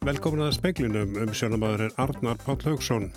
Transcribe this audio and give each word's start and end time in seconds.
Velkomin 0.00 0.46
að 0.46 0.54
speiklinum 0.56 1.10
um 1.20 1.30
sjónamaðurinn 1.36 1.98
Arnar 2.00 2.38
Páll 2.40 2.62
Haugsson. 2.64 3.10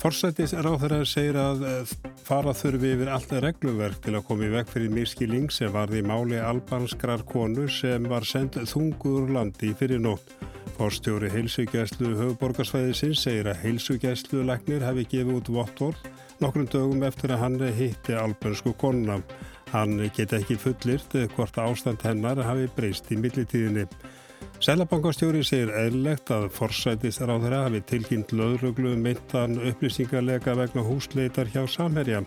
Forsættis 0.00 0.54
ráþæra 0.56 1.02
segir 1.04 1.36
að 1.36 1.64
eh, 1.68 1.90
fara 2.24 2.54
þurfi 2.56 2.94
yfir 2.94 3.10
alltaf 3.12 3.42
regluverk 3.44 3.98
til 4.06 4.14
að 4.16 4.24
koma 4.24 4.46
í 4.46 4.54
vekk 4.54 4.70
fyrir 4.72 4.94
miskiling 4.94 5.50
sem 5.52 5.68
varði 5.74 6.00
máli 6.08 6.38
albanskrar 6.40 7.26
konu 7.28 7.66
sem 7.68 8.08
var 8.08 8.24
sendt 8.24 8.56
þungur 8.70 9.28
landi 9.36 9.74
fyrir 9.76 10.00
nótt. 10.00 10.32
Forstjóri 10.78 11.28
heilsugjæslu 11.34 12.14
höfuborgarsvæðisins 12.22 13.26
segir 13.26 13.52
að 13.52 13.60
heilsugjæslu 13.66 14.40
læknir 14.48 14.86
hefði 14.88 15.04
gefið 15.12 15.42
út 15.42 15.52
vottorð 15.58 16.08
nokkrum 16.40 16.70
dögum 16.72 17.04
eftir 17.04 17.36
að 17.36 17.42
hann 17.44 17.60
hitti 17.82 18.16
albansku 18.16 18.72
konuna. 18.80 19.20
Hann 19.74 20.00
geti 20.16 20.40
ekki 20.40 20.56
fullirt 20.64 21.20
hvort 21.36 21.60
ástand 21.60 22.00
hennar 22.08 22.40
hafi 22.48 22.64
breyst 22.80 23.12
í 23.12 23.20
millitíðinni. 23.20 23.84
Sælabankastjóri 24.60 25.40
segir 25.40 25.70
eðlilegt 25.72 26.28
að 26.36 26.50
forsætist 26.52 27.22
ráðra 27.24 27.62
hafi 27.62 27.78
tilkynnt 27.88 28.34
löðruglu 28.36 28.92
meintan 29.00 29.56
upplýsingarlega 29.56 30.52
vegna 30.58 30.84
húsleitar 30.84 31.48
hjá 31.48 31.62
Samherja. 31.64 32.20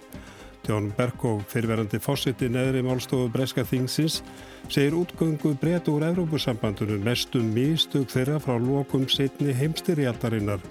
Tjón 0.65 0.89
Berkov, 0.97 1.43
fyrirverandi 1.51 2.01
fórseti 2.01 2.49
neðri 2.49 2.81
málstofu 2.81 3.29
Breska 3.29 3.61
Þingsins, 3.69 4.23
segir 4.65 4.97
útgöngu 4.97 5.53
breyt 5.61 5.91
úr 5.93 6.07
Evrópusambandunum 6.09 7.05
mestum 7.05 7.53
mistug 7.53 8.09
þeirra 8.09 8.39
frá 8.41 8.57
lokum 8.57 9.05
setni 9.05 9.53
heimstyrjaldarinnar. 9.53 10.63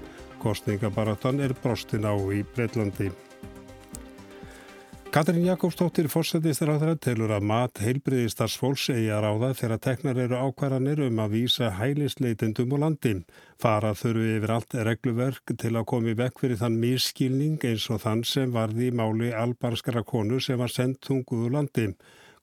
Kostningabaratan 0.42 1.44
er 1.46 1.54
brostin 1.62 2.10
á 2.10 2.14
í 2.34 2.42
Breitlandi. 2.56 3.12
Katrín 5.12 5.44
Jakobsdóttir 5.44 6.06
fórsetist 6.08 6.62
ráðra 6.64 6.94
telur 6.96 7.34
að 7.36 7.44
mat 7.44 7.80
heilbriðistarsfólks 7.84 8.86
eigi 8.94 9.10
að 9.12 9.26
ráða 9.26 9.50
þegar 9.58 9.80
teknar 9.84 10.20
eru 10.22 10.38
ákvarðanir 10.40 11.02
um 11.04 11.20
að 11.20 11.34
vísa 11.34 11.68
hælisleitendum 11.76 12.72
og 12.72 12.80
landi. 12.80 13.12
Fara 13.60 13.90
þurfu 13.92 14.30
yfir 14.38 14.54
allt 14.56 14.78
regluverk 14.88 15.52
til 15.60 15.74
að 15.76 15.86
komi 15.92 16.16
vekk 16.16 16.40
fyrir 16.40 16.62
þann 16.62 16.80
mískilning 16.80 17.60
eins 17.60 17.90
og 17.92 18.00
þann 18.06 18.24
sem 18.24 18.56
varði 18.56 18.88
í 18.88 18.96
máli 19.02 19.34
albarskara 19.36 20.00
konu 20.00 20.40
sem 20.40 20.56
var 20.56 20.72
sendt 20.72 21.02
tunguðu 21.04 21.52
landi. 21.58 21.90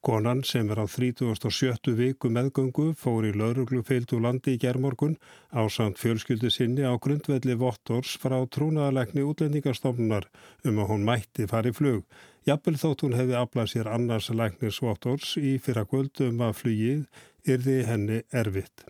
Konan 0.05 0.45
sem 0.47 0.69
er 0.71 0.79
á 0.79 0.87
37. 0.87 1.89
viku 1.97 2.29
meðgöngu 2.31 2.91
fór 2.95 3.25
í 3.27 3.33
lauruglu 3.35 3.81
feildu 3.83 4.21
landi 4.23 4.53
í 4.55 4.61
gerðmorgun 4.61 5.17
á 5.51 5.65
samt 5.67 5.97
fjölskyldu 5.99 6.53
sinni 6.53 6.85
á 6.87 6.93
grundvelli 7.01 7.57
vottors 7.59 8.13
frá 8.21 8.37
trúnaðalegni 8.45 9.25
útlendingarstofnunar 9.25 10.29
um 10.63 10.79
að 10.79 10.93
hún 10.93 11.03
mætti 11.09 11.49
fari 11.51 11.73
flug. 11.75 12.05
Jafnvel 12.47 12.77
þótt 12.79 13.03
hún 13.03 13.17
hefði 13.17 13.35
aflað 13.39 13.73
sér 13.73 13.89
annars 13.91 14.29
læknisvottors 14.31 15.35
í 15.41 15.57
fyrra 15.61 15.83
kvöldum 15.89 16.39
að 16.45 16.55
flugið 16.61 17.25
yrði 17.49 17.81
henni 17.87 18.21
erfitt. 18.31 18.85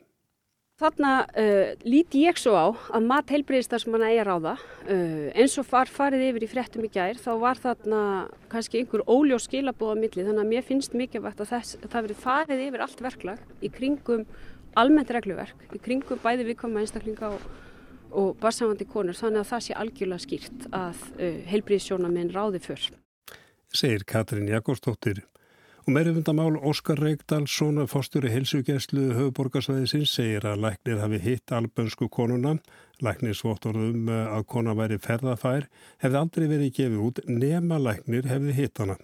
Þarna 0.80 1.14
uh, 1.28 1.74
líti 1.84 2.22
ég 2.24 2.38
svo 2.40 2.54
á 2.56 2.72
að 2.96 3.08
mat 3.10 3.32
heilbreyðistar 3.34 3.82
sem 3.84 3.96
hann 3.98 4.06
eigi 4.08 4.22
að 4.22 4.30
ráða. 4.30 4.54
Uh, 4.86 5.26
eins 5.36 5.58
og 5.60 5.68
far 5.68 5.92
farið 5.92 6.30
yfir 6.30 6.46
í 6.46 6.50
fréttum 6.54 6.86
í 6.88 6.92
gær 6.94 7.20
þá 7.20 7.34
var 7.42 7.60
þarna 7.60 8.04
kannski 8.54 8.80
einhver 8.80 9.04
óljós 9.04 9.50
skilabóða 9.50 9.98
milli 10.00 10.24
þannig 10.24 10.46
að 10.46 10.54
mér 10.54 10.68
finnst 10.70 10.96
mikilvægt 10.96 11.44
að, 11.44 11.52
þess, 11.52 11.82
að 11.82 11.92
það 11.92 12.08
verið 12.08 12.24
farið 12.24 12.64
yfir 12.70 12.86
allt 12.86 13.04
verklag 13.10 13.44
í 13.60 13.74
kringum 13.76 14.24
almennt 14.80 15.12
regluverk, 15.12 15.68
í 15.76 15.84
kringum 15.84 16.24
bæði 16.24 16.48
viðkoma 16.48 16.86
einstaklinga 16.86 17.34
og, 17.36 17.44
og 18.16 18.32
barsamandi 18.40 18.88
konur 18.88 19.20
þannig 19.20 19.44
að 19.44 19.52
það 19.52 19.68
sé 19.68 19.78
algjörlega 19.84 20.28
skýrt 20.30 20.68
að 20.72 21.06
uh, 21.18 21.40
heilbreyðissjónaminn 21.52 22.32
ráði 22.32 22.64
fyrr 22.64 22.88
segir 23.74 24.06
Katrín 24.06 24.48
Jakobsdóttir. 24.50 25.24
Og 25.88 25.94
meirifundamál 25.96 26.58
Óskar 26.60 27.00
Reykdal, 27.02 27.48
svona 27.48 27.88
fórstjóri 27.90 28.30
heilsugjæslu 28.30 29.08
höfuborgarsvæðisins, 29.16 30.12
segir 30.14 30.46
að 30.46 30.66
læknir 30.66 31.00
hafi 31.02 31.22
hitt 31.24 31.54
albönsku 31.56 32.10
konuna. 32.14 32.58
Læknir 33.02 33.34
svottorðum 33.34 34.12
að 34.12 34.46
kona 34.52 34.76
væri 34.78 35.00
ferðafær, 35.02 35.70
hefði 36.04 36.20
aldrei 36.20 36.46
verið 36.52 36.76
gefið 36.78 37.06
út, 37.08 37.24
nema 37.26 37.80
læknir 37.82 38.30
hefði 38.30 38.58
hitt 38.60 38.84
hana. 38.84 39.00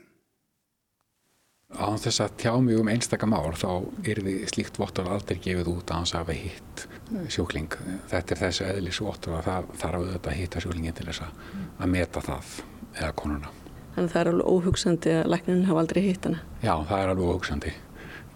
Á 1.74 1.90
þess 1.98 2.22
að 2.22 2.38
tjá 2.40 2.54
mig 2.62 2.78
um 2.78 2.88
einstakamál 2.92 3.56
þá 3.58 3.70
er 4.06 4.22
því 4.22 4.36
slíkt 4.52 4.78
vottor 4.80 5.09
aldrei 5.09 5.40
gefið 5.42 5.74
út 5.74 5.90
að 5.90 6.04
hans 6.04 6.14
hafa 6.16 6.38
hitt 6.38 6.86
sjúkling. 7.34 7.74
Þetta 8.12 8.36
er 8.36 8.44
þessu 8.46 8.70
eðlis 8.70 9.02
vottor 9.02 9.40
að 9.40 9.50
það 9.50 9.75
þarf 9.81 10.02
auðvitað 10.04 10.31
að 10.31 10.40
hitta 10.44 10.64
sjúklingin 10.64 10.98
til 11.02 11.09
þess 11.09 11.25
að 11.25 11.94
meta 11.98 12.24
það 12.30 12.58
eða 12.94 13.14
konuna. 13.18 13.56
Þannig 13.95 14.09
að 14.09 14.13
það 14.13 14.22
er 14.22 14.29
alveg 14.31 14.51
óhugsandi 14.51 15.16
að 15.16 15.29
lækninin 15.31 15.67
hafa 15.69 15.81
aldrei 15.85 16.01
hitt 16.03 16.28
hana. 16.28 16.41
Já, 16.59 16.73
það 16.89 17.00
er 17.00 17.11
alveg 17.13 17.31
óhugsandi. 17.31 17.73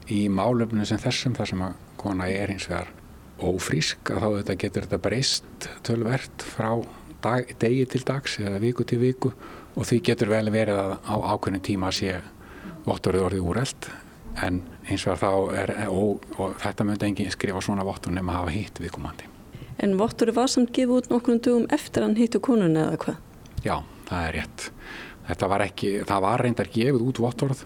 Í 0.09 0.21
málefninu 0.31 0.87
sem 0.87 1.01
þessum, 1.03 1.35
þar 1.35 1.51
sem 1.51 1.63
að 1.67 1.75
kona 1.99 2.29
er 2.31 2.53
hins 2.53 2.69
vegar 2.69 2.93
ófrísk, 3.39 4.11
að 4.13 4.23
þá 4.23 4.29
þetta 4.39 4.55
getur 4.63 4.87
þetta 4.87 5.01
breyst 5.03 5.69
tölvert 5.87 6.45
frá 6.55 6.69
dag, 7.23 7.51
degi 7.59 7.85
til 7.91 8.03
dags 8.07 8.37
eða 8.39 8.59
viku 8.63 8.85
til 8.87 8.99
viku 9.01 9.31
og 9.75 9.87
því 9.87 9.99
getur 10.09 10.31
vel 10.31 10.47
verið 10.53 10.79
að 10.79 10.93
á 11.03 11.15
ákveðinu 11.33 11.63
tíma 11.63 11.91
sé 11.95 12.17
vottorðið 12.87 13.25
orðið 13.27 13.49
úreld 13.51 13.89
en 14.45 14.61
hins 14.87 15.05
vegar 15.07 15.21
þá 15.21 15.59
er, 15.61 15.73
og, 15.91 16.23
og 16.39 16.55
þetta 16.63 16.87
myndi 16.87 17.09
enginn 17.09 17.33
skrifa 17.33 17.61
svona 17.63 17.85
vottor 17.87 18.15
nema 18.15 18.35
að 18.35 18.41
hafa 18.41 18.55
hitt 18.55 18.81
viðkomandi. 18.83 19.27
En 19.79 19.95
vottorðið 19.99 20.39
var 20.39 20.51
samt 20.51 20.73
gefið 20.75 20.95
út 20.97 21.11
nokkrum 21.11 21.41
dugum 21.43 21.67
eftir 21.75 22.05
hann 22.05 22.17
hittu 22.19 22.41
konuna 22.43 22.87
eða 22.87 22.99
hvað? 23.03 23.19
Já, 23.63 23.75
það 24.09 24.25
er 24.25 24.37
rétt. 24.39 24.69
Þetta 25.29 25.50
var 25.51 25.63
ekki, 25.67 25.91
það 26.09 26.23
var 26.25 26.44
reyndar 26.44 26.72
gefið 26.73 27.06
út 27.06 27.22
vottorð 27.22 27.66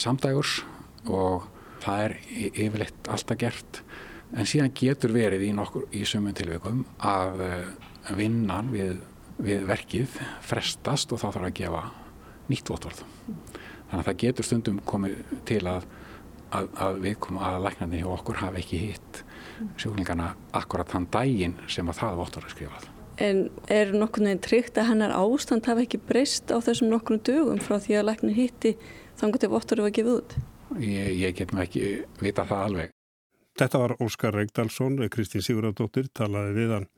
samdægurs 0.00 0.60
og 1.08 1.46
það 1.80 2.02
er 2.04 2.16
yfirleitt 2.50 3.08
alltaf 3.08 3.40
gert 3.40 3.80
en 4.36 4.48
síðan 4.48 4.74
getur 4.76 5.14
verið 5.14 5.46
í, 5.48 5.54
nokkur, 5.56 5.86
í 5.96 6.04
sömum 6.06 6.36
tilveikum 6.36 6.84
að 7.02 7.40
eh, 7.46 7.70
vinnan 8.18 8.70
við, 8.74 9.00
við 9.40 9.64
verkið 9.70 10.20
frestast 10.44 11.12
og 11.14 11.22
þá 11.22 11.26
þarf 11.30 11.48
að 11.48 11.56
gefa 11.62 11.82
nýtt 12.50 12.70
vottorð. 12.70 13.02
Þannig 13.90 13.98
að 14.02 14.06
það 14.10 14.20
getur 14.24 14.46
stundum 14.46 14.78
komið 14.86 15.18
til 15.48 15.64
að, 15.70 15.88
að, 16.54 16.70
að 16.86 17.02
við 17.06 17.18
komum 17.24 17.42
að 17.48 17.60
læknandi 17.66 18.04
hjá 18.04 18.08
okkur 18.12 18.42
hafa 18.44 18.62
ekki 18.62 18.84
hitt 18.86 19.24
sjúklingarna 19.80 20.32
akkurat 20.56 20.88
þann 20.88 21.10
daginn 21.12 21.58
sem 21.68 21.88
að 21.90 22.02
það 22.04 22.20
vottorð 22.22 22.50
er 22.50 22.56
skrifað. 22.56 22.90
En 23.20 23.42
er 23.68 23.90
nokkur 23.92 24.24
neginn 24.24 24.40
tryggt 24.40 24.78
að 24.80 24.94
hennar 24.94 25.12
ástand 25.12 25.66
hafa 25.68 25.84
ekki 25.84 26.00
breyst 26.08 26.48
á 26.48 26.56
þessum 26.64 26.88
nokkur 26.88 27.20
dögum 27.20 27.60
frá 27.60 27.76
því 27.76 27.98
að 27.98 28.06
læknin 28.08 28.38
hitti 28.38 28.72
þannig 29.20 29.44
að 29.44 29.52
vottur 29.52 29.82
var 29.84 29.92
gefið 29.92 30.14
út? 30.14 30.32
Ég, 30.80 31.10
ég 31.18 31.36
get 31.36 31.52
maður 31.52 31.66
ekki 31.66 31.84
vita 32.22 32.46
það 32.48 32.64
alveg. 32.70 32.96
Þetta 33.60 33.82
var 33.82 33.94
Óskar 34.00 34.36
Reykdalsson, 34.38 34.96
Kristín 35.12 35.44
Sigurðardóttir 35.44 36.08
talaði 36.16 36.56
við 36.56 36.74
hann. 36.78 36.88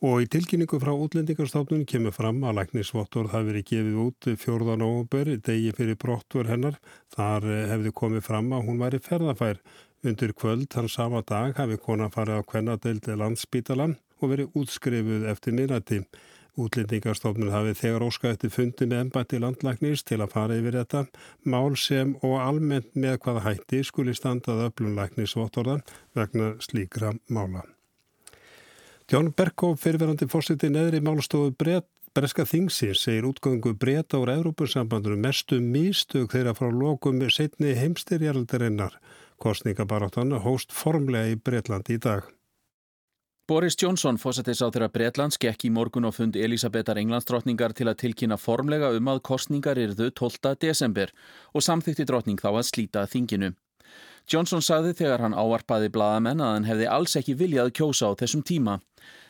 Og 0.00 0.22
í 0.24 0.28
tilkynningu 0.32 0.78
frá 0.80 0.94
útlendingarstofnun 0.96 1.84
kemur 1.84 2.14
fram 2.16 2.38
að 2.48 2.62
læknisvottorð 2.62 3.34
hafi 3.34 3.50
verið 3.50 3.66
gefið 3.68 3.98
út 4.00 4.28
4. 4.46 4.76
november, 4.80 5.34
degi 5.36 5.74
fyrir 5.76 5.98
brottver 6.00 6.48
hennar. 6.48 6.78
Þar 7.12 7.44
hefði 7.74 7.92
komið 8.00 8.24
fram 8.24 8.48
að 8.56 8.70
hún 8.70 8.80
væri 8.80 9.02
ferðafær. 9.04 9.60
Undir 10.00 10.32
kvöld 10.32 10.72
hann 10.72 10.88
sama 10.88 11.20
dag 11.28 11.52
hafi 11.60 11.76
konan 11.76 12.14
farið 12.14 12.40
á 12.40 12.48
kvennadeildi 12.48 13.18
landsbítalan 13.20 13.98
og 14.20 14.32
verið 14.34 14.60
útskrifuð 14.60 15.26
eftir 15.32 15.56
minnati. 15.56 16.00
Útlendingarstofnun 16.60 17.52
hafi 17.54 17.74
þegar 17.78 18.04
óska 18.04 18.32
eftir 18.34 18.50
fundi 18.52 18.86
með 18.88 19.04
ennbætti 19.04 19.38
landlæknist 19.40 20.08
til 20.10 20.18
að 20.20 20.32
fara 20.34 20.56
yfir 20.58 20.76
þetta 20.80 21.04
mál 21.48 21.76
sem 21.78 22.16
og 22.26 22.36
almennt 22.42 22.90
með 22.98 23.20
hvaða 23.24 23.44
hætti 23.46 23.84
skuli 23.86 24.14
standað 24.18 24.66
öflunlæknisvottorðan 24.66 25.84
vegna 26.18 26.54
slíkra 26.60 27.14
mála. 27.28 27.62
Tjón 29.10 29.32
Berkó 29.34 29.72
fyrirverandi 29.78 30.28
fórsiti 30.30 30.68
neðri 30.70 31.00
málstofu 31.02 31.54
breytt 31.58 31.88
Breska 32.10 32.42
Þingsins 32.42 33.04
segir 33.04 33.28
útgöngu 33.28 33.70
breyta 33.78 34.18
úr 34.18 34.32
Európussambandunum 34.32 35.20
mestu 35.22 35.60
místug 35.62 36.32
þeirra 36.32 36.56
frá 36.58 36.66
lokum 36.74 37.20
setni 37.30 37.76
heimstyrjaldarinnar. 37.78 38.96
Kostningabaráttan 39.38 40.34
hóst 40.42 40.74
formlega 40.74 41.30
í 41.30 41.38
Breitlandi 41.38 41.94
í 41.94 42.02
dag. 42.02 42.26
Boris 43.50 43.74
Johnson, 43.82 44.14
fósættis 44.14 44.60
á 44.62 44.70
þeirra 44.70 44.86
Breitlands, 44.94 45.34
gekk 45.42 45.64
í 45.66 45.72
morgun 45.74 46.04
og 46.06 46.12
fund 46.14 46.36
Elisabethar 46.38 47.00
Englandsdrottningar 47.00 47.72
til 47.74 47.88
að 47.90 47.96
tilkynna 48.04 48.36
formlega 48.38 48.92
um 48.94 49.08
að 49.10 49.24
kostningar 49.26 49.78
yrðu 49.82 50.06
12. 50.14 50.52
desember 50.62 51.10
og 51.50 51.64
samþykti 51.66 52.04
drottning 52.06 52.38
þá 52.38 52.46
að 52.52 52.68
slíta 52.68 53.02
þinginu. 53.10 53.48
Johnson 54.30 54.62
sagði 54.62 54.92
þegar 55.00 55.24
hann 55.24 55.34
áarpaði 55.34 55.90
bladamenn 55.90 56.38
að 56.38 56.52
hann 56.54 56.68
hefði 56.68 56.86
alls 56.94 57.16
ekki 57.18 57.34
viljað 57.40 57.72
kjósa 57.80 58.12
á 58.14 58.18
þessum 58.20 58.44
tíma, 58.46 58.76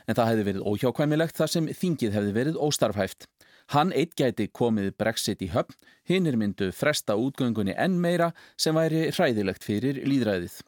en 0.04 0.18
það 0.18 0.28
hefði 0.34 0.44
verið 0.50 0.66
óhjákvæmilegt 0.68 1.40
þar 1.40 1.52
sem 1.54 1.70
þingið 1.80 2.18
hefði 2.18 2.34
verið 2.36 2.58
óstarfhæft. 2.66 3.24
Hann 3.72 3.94
eitt 3.96 4.12
gæti 4.20 4.50
komið 4.52 4.90
Brexit 5.00 5.40
í 5.40 5.48
höfn, 5.54 5.78
hinn 6.04 6.28
er 6.28 6.36
myndu 6.36 6.68
fresta 6.76 7.16
útgöngunni 7.16 7.72
enn 7.72 7.96
meira 8.04 8.34
sem 8.60 8.76
væri 8.76 9.06
hræðilegt 9.16 9.64
fyrir 9.64 10.02
líðræðið. 10.04 10.60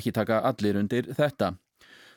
Ekki 0.00 0.10
taka 0.18 0.40
allir 0.50 0.80
undir 0.82 1.12
þetta. 1.14 1.52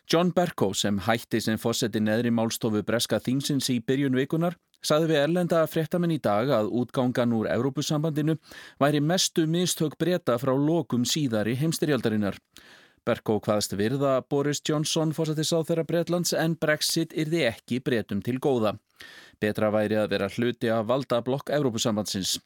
John 0.09 0.31
Berko 0.33 0.71
sem 0.73 0.97
hætti 1.05 1.37
sem 1.37 1.57
fósetti 1.61 1.99
neðri 2.01 2.31
málstofu 2.33 2.79
Breska 2.81 3.19
Þingsins 3.21 3.67
í 3.69 3.75
byrjun 3.85 4.15
vikunar 4.17 4.55
saði 4.81 5.11
við 5.11 5.19
erlenda 5.19 5.59
fréttamenn 5.69 6.15
í 6.15 6.17
dag 6.17 6.49
að 6.49 6.71
útgangan 6.79 7.35
úr 7.37 7.45
Európusambandinu 7.53 8.39
væri 8.81 9.03
mestu 9.05 9.45
mistök 9.45 9.99
breyta 10.01 10.39
frá 10.41 10.55
lokum 10.57 11.05
síðari 11.05 11.53
heimstyrjaldarinnar. 11.61 12.39
Berko 13.05 13.37
hvaðst 13.45 13.77
virða 13.77 14.15
Boris 14.25 14.63
Johnson 14.65 15.13
fórsættis 15.13 15.53
á 15.53 15.61
þeirra 15.61 15.85
Breitlands 15.85 16.33
en 16.33 16.57
Brexit 16.57 17.13
yrði 17.13 17.45
ekki 17.51 17.77
breytum 17.77 18.25
til 18.25 18.39
góða. 18.41 18.79
Betra 19.37 19.69
væri 19.69 20.01
að 20.01 20.09
vera 20.15 20.31
hluti 20.33 20.73
að 20.73 20.89
valda 20.89 21.21
blokk 21.21 21.53
Evrópusambandsins. 21.53 22.39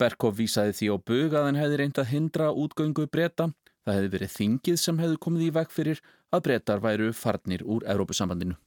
Berko 0.00 0.32
vísaði 0.32 0.78
því 0.80 0.88
á 0.88 0.96
bug 0.96 1.36
að 1.36 1.50
hann 1.50 1.60
hefði 1.60 1.82
reynd 1.82 2.00
að 2.00 2.10
hindra 2.16 2.54
útgöngu 2.56 3.04
breyta. 3.12 3.52
Það 3.82 3.96
hefði 3.98 4.10
verið 4.16 4.34
þingið 4.36 4.82
sem 4.82 5.00
hefði 5.02 5.22
komið 5.26 5.46
í 5.46 5.54
veg 5.58 5.72
fyrir 5.74 6.02
að 6.32 6.44
breytar 6.48 6.82
væru 6.82 7.12
farnir 7.16 7.64
úr 7.66 7.86
Evrópusambandinu. 7.90 8.58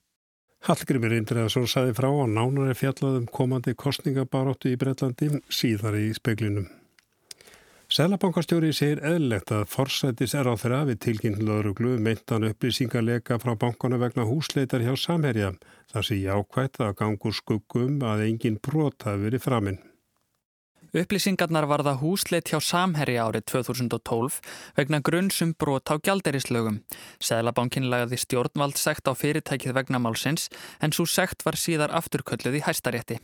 Hallgrimur 0.65 1.13
Indriðarsson 1.13 1.67
saði 1.69 1.93
frá 1.93 2.07
á 2.09 2.25
nánari 2.25 2.73
fjallaðum 2.77 3.27
komandi 3.29 3.75
kostningabaróttu 3.77 4.71
í 4.73 4.79
Breitlandi 4.81 5.29
síðar 5.53 5.99
í 5.99 6.09
speklinum. 6.17 6.65
Sælabankastjóri 7.85 8.71
segir 8.73 9.03
eðlegt 9.05 9.51
að 9.53 9.67
forsættis 9.69 10.33
er 10.33 10.49
á 10.49 10.57
þeirra 10.57 10.79
við 10.89 11.03
tilkynnt 11.05 11.43
lauruglu 11.45 11.99
meintan 12.01 12.47
upplýsingarleika 12.47 13.37
frá 13.43 13.53
bankana 13.61 13.99
vegna 14.01 14.25
húsleitar 14.25 14.81
hjá 14.81 14.95
Samherja. 14.97 15.51
Það 15.93 16.07
sé 16.07 16.17
jákvægt 16.23 16.81
að 16.81 16.95
gangur 17.03 17.37
skuggum 17.37 18.01
að 18.01 18.25
engin 18.25 18.57
brot 18.57 19.05
hafi 19.05 19.27
verið 19.27 19.45
framinn. 19.45 19.83
Upplýsingarnar 20.95 21.65
varða 21.67 21.97
húsleit 21.99 22.47
hjá 22.47 22.61
Samherji 22.63 23.17
árið 23.19 23.43
2012 23.51 24.37
vegna 24.77 25.01
grunnsum 25.03 25.51
brot 25.59 25.91
á 25.91 25.99
gjalderislögum. 25.99 26.77
Sæðlabankin 27.19 27.89
lagði 27.91 28.21
stjórnvald 28.21 28.79
sekt 28.79 29.11
á 29.11 29.11
fyrirtækið 29.11 29.75
vegna 29.75 29.99
málsins 29.99 30.47
en 30.79 30.95
svo 30.95 31.03
sekt 31.03 31.43
var 31.43 31.59
síðar 31.59 31.91
afturkölluð 31.99 32.61
í 32.61 32.63
hæstarétti. 32.63 33.19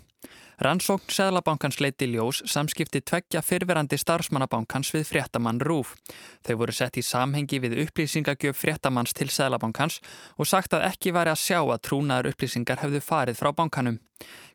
Rannsókn 0.59 1.15
Sæðlabankans 1.15 1.79
leiti 1.79 2.11
ljós 2.11 2.43
samskipti 2.43 2.99
tveggja 3.07 3.39
fyrverandi 3.39 3.95
starfsmannabankans 4.03 4.91
við 4.91 5.07
fréttamann 5.07 5.63
Rúf. 5.63 5.95
Þau 6.43 6.55
voru 6.59 6.75
sett 6.75 6.99
í 6.99 7.07
samhengi 7.07 7.63
við 7.63 7.79
upplýsingagjöf 7.87 8.59
fréttamanns 8.65 9.15
til 9.15 9.31
Sæðlabankans 9.31 10.03
og 10.35 10.51
sagt 10.51 10.75
að 10.75 10.89
ekki 10.91 11.15
væri 11.15 11.31
að 11.31 11.43
sjá 11.47 11.61
að 11.63 11.83
trúnaður 11.87 12.33
upplýsingar 12.35 12.83
hefðu 12.83 12.99
farið 12.99 13.39
frá 13.39 13.55
bankanum. 13.55 14.01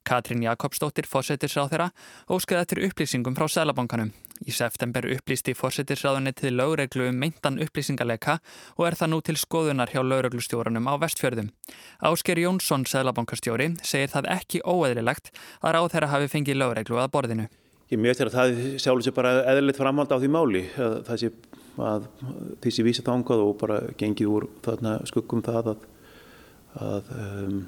Katrín 0.06 0.44
Jakobsdóttir 0.44 1.08
fórsetisráð 1.10 1.72
þeirra 1.72 1.88
óskaði 2.30 2.62
eftir 2.62 2.80
upplýsingum 2.86 3.36
frá 3.38 3.48
Sæðlabankanum. 3.50 4.12
Í 4.46 4.52
september 4.52 5.06
upplýsti 5.16 5.54
fórsetisráðunni 5.56 6.34
til 6.36 6.54
lögreglu 6.58 7.08
um 7.10 7.20
meintan 7.20 7.58
upplýsingarleika 7.62 8.38
og 8.76 8.86
er 8.86 8.98
það 9.00 9.12
nú 9.12 9.20
til 9.24 9.36
skoðunar 9.40 9.90
hjá 9.90 10.02
lögreglustjórunum 10.04 10.86
á 10.86 10.94
vestfjörðum. 11.02 11.52
Ásker 12.04 12.38
Jónsson, 12.42 12.86
Sæðlabankastjóri, 12.86 13.72
segir 13.82 14.12
það 14.12 14.30
ekki 14.36 14.62
óeðlilegt 14.62 15.32
að 15.62 15.78
ráð 15.78 15.92
þeirra 15.94 16.12
hafi 16.14 16.32
fengið 16.34 16.60
lögreglu 16.60 17.00
að 17.00 17.12
borðinu. 17.16 17.48
Ég 17.86 18.02
mjög 18.02 18.18
til 18.18 18.26
að 18.26 18.34
það 18.34 18.56
sjálf 18.82 19.04
sér 19.06 19.14
bara 19.14 19.32
eðlilegt 19.46 19.78
framhald 19.78 20.10
á 20.10 20.18
því 20.18 20.30
máli. 20.34 20.62
Það 20.76 21.20
sé 21.22 21.32
að 21.76 22.06
því 22.64 22.72
sé 22.72 22.84
vísa 22.86 23.04
þángað 23.06 23.42
og 23.44 23.52
bara 23.60 23.78
gengið 24.00 24.32
úr 24.32 24.46
þarna 24.64 24.96
skuggum 25.08 25.44
það 25.44 25.72
að, 25.72 25.84
að 26.82 27.10
um, 27.16 27.60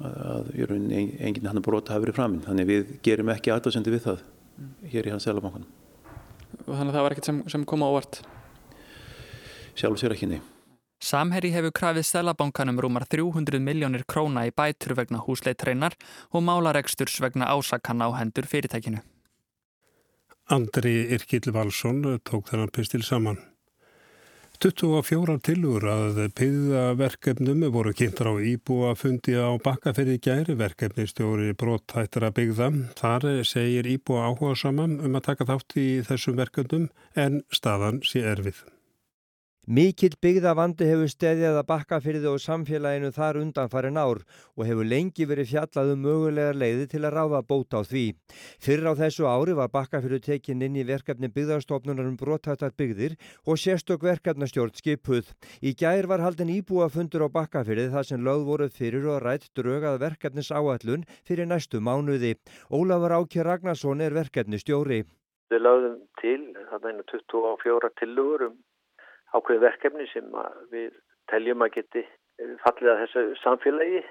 að 0.00 0.52
enginn 0.56 1.48
hann 1.50 1.62
brota 1.64 1.94
hafi 1.94 2.06
verið 2.06 2.18
framinn. 2.18 2.44
Þannig 2.46 2.68
við 2.68 2.94
gerum 3.04 3.32
ekki 3.34 3.52
aðdáðsendi 3.54 3.94
við 3.94 4.06
það 4.06 4.22
hér 4.92 5.08
í 5.08 5.12
hans 5.14 5.26
selabankanum. 5.28 5.68
Þannig 6.66 6.92
að 6.92 6.96
það 6.96 7.04
var 7.04 7.14
ekkert 7.16 7.28
sem, 7.30 7.42
sem 7.52 7.66
kom 7.68 7.84
á 7.84 7.88
óvart? 7.88 8.22
Sjálf 9.78 10.00
sér 10.00 10.16
ekki 10.16 10.30
niður. 10.30 10.48
Samherji 11.00 11.54
hefur 11.54 11.72
krafið 11.72 12.04
selabankanum 12.04 12.80
rúmar 12.84 13.06
300 13.08 13.62
miljónir 13.64 14.02
króna 14.04 14.42
í 14.44 14.50
bætur 14.52 14.92
vegna 14.98 15.22
húsleitreinar 15.24 15.96
og 16.28 16.44
málaregsturs 16.44 17.16
vegna 17.24 17.48
ásakanna 17.48 18.10
á 18.12 18.20
hendur 18.20 18.44
fyrirtækinu. 18.44 19.00
Andri 20.52 21.06
Irkill 21.14 21.54
Valsson 21.54 22.02
tók 22.20 22.50
þennan 22.50 22.72
pistil 22.74 23.00
saman. 23.06 23.40
24 24.60 25.38
tilugur 25.40 25.86
að 25.88 26.18
byggðaverkefnum 26.36 27.62
voru 27.72 27.94
kynntar 27.96 28.28
á 28.28 28.34
íbúa 28.44 28.90
fundi 28.92 29.32
á 29.32 29.56
bakkaferði 29.56 30.18
gæri 30.26 30.56
verkefnistjóri 30.60 31.54
brottættra 31.56 32.28
byggða. 32.36 32.68
Þar 32.98 33.24
segir 33.48 33.88
íbúa 33.88 34.26
áhuga 34.28 34.52
saman 34.60 34.98
um 35.00 35.16
að 35.16 35.24
taka 35.30 35.48
þátt 35.48 35.78
í 35.80 35.86
þessum 36.04 36.36
verkefnum 36.42 36.90
en 37.16 37.40
staðan 37.48 38.02
sé 38.04 38.20
erfið. 38.34 38.60
Mikill 39.70 40.16
byggðavandi 40.18 40.82
hefur 40.88 41.10
stedjað 41.12 41.60
að 41.60 41.66
bakkafyrði 41.68 42.26
og 42.26 42.40
samfélaginu 42.42 43.12
þar 43.14 43.36
undan 43.38 43.68
farin 43.70 43.98
ár 44.02 44.18
og 44.58 44.64
hefur 44.66 44.88
lengi 44.90 45.26
verið 45.30 45.52
fjallað 45.52 45.92
um 45.92 46.00
mögulegar 46.02 46.56
leiði 46.58 46.88
til 46.90 47.02
að 47.04 47.12
ráða 47.14 47.40
bóta 47.46 47.78
á 47.78 47.86
því. 47.86 48.02
Fyrr 48.58 48.88
á 48.90 48.98
þessu 48.98 49.28
ári 49.30 49.54
var 49.54 49.68
bakkafyrðu 49.70 50.18
tekin 50.24 50.64
inn 50.66 50.74
í 50.74 50.82
verkefni 50.88 51.30
byggðarstofnunar 51.36 52.08
um 52.10 52.16
brotthættat 52.18 52.74
byggðir 52.82 53.14
og 53.46 53.60
sérstök 53.62 54.02
verkefnastjórn 54.08 54.74
skipuð. 54.74 55.28
Í 55.62 55.70
gær 55.78 56.08
var 56.10 56.24
haldin 56.26 56.50
íbúafundur 56.50 57.28
á 57.30 57.34
bakkafyrði 57.36 57.92
þar 57.94 58.08
sem 58.08 58.26
lögð 58.26 58.48
voruð 58.50 58.74
fyrir 58.74 59.06
og 59.06 59.22
rætt 59.22 59.46
drögað 59.54 60.00
verkefnis 60.02 60.50
áallun 60.50 61.06
fyrir 61.22 61.46
næstu 61.46 61.78
mánuði. 61.78 62.32
Ólafur 62.74 63.14
Ákja 63.20 63.46
Ragnarsson 63.46 64.02
er 64.02 64.18
verkefnistjóri. 64.18 65.04
Við 65.54 65.62
lögðum 65.62 65.96
til 66.18 66.42
þarna 66.74 67.06
24 67.14 67.92
tilugur 68.02 68.48
um 68.48 68.58
ákveði 69.34 69.62
verkefni 69.64 70.08
sem 70.10 70.26
við 70.72 70.90
teljum 71.30 71.62
að 71.64 71.76
geti 71.78 72.04
fallið 72.64 72.92
að 72.92 73.00
þessu 73.04 73.24
samfélagi. 73.42 74.02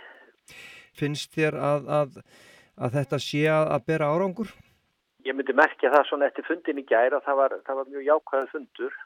Finnst 1.00 1.36
þér 1.36 1.60
að, 1.60 1.92
að, 2.00 2.18
að 2.78 2.98
þetta 2.98 3.22
sé 3.24 3.46
að 3.52 3.86
bera 3.88 4.10
árangur? 4.14 4.52
Ég 5.28 5.36
myndi 5.36 5.56
merkja 5.56 5.92
það 5.94 6.06
svona 6.08 6.30
eftir 6.30 6.48
fundin 6.48 6.80
í 6.80 6.86
gæra, 6.88 7.20
það 7.26 7.42
var, 7.42 7.56
það 7.68 7.80
var 7.82 7.90
mjög 7.94 8.06
jákvæða 8.08 8.52
fundur 8.54 9.00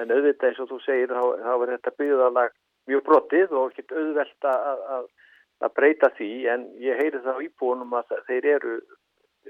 en 0.00 0.12
auðvitað 0.14 0.48
eins 0.48 0.60
og 0.62 0.70
þú 0.70 0.78
segir 0.86 1.12
þá, 1.12 1.22
þá 1.44 1.52
var 1.60 1.72
þetta 1.74 1.96
byggðalag 2.00 2.54
mjög 2.88 3.04
brotið 3.06 3.52
og 3.58 3.70
ekkert 3.70 3.94
auðvelt 3.98 4.48
að, 4.48 5.06
að 5.62 5.74
breyta 5.76 6.10
því 6.16 6.30
en 6.54 6.66
ég 6.82 6.98
heyri 6.98 7.20
það 7.20 7.38
á 7.38 7.44
íbúinum 7.44 7.96
að 7.98 8.14
þeir 8.28 8.48
eru, 8.56 8.76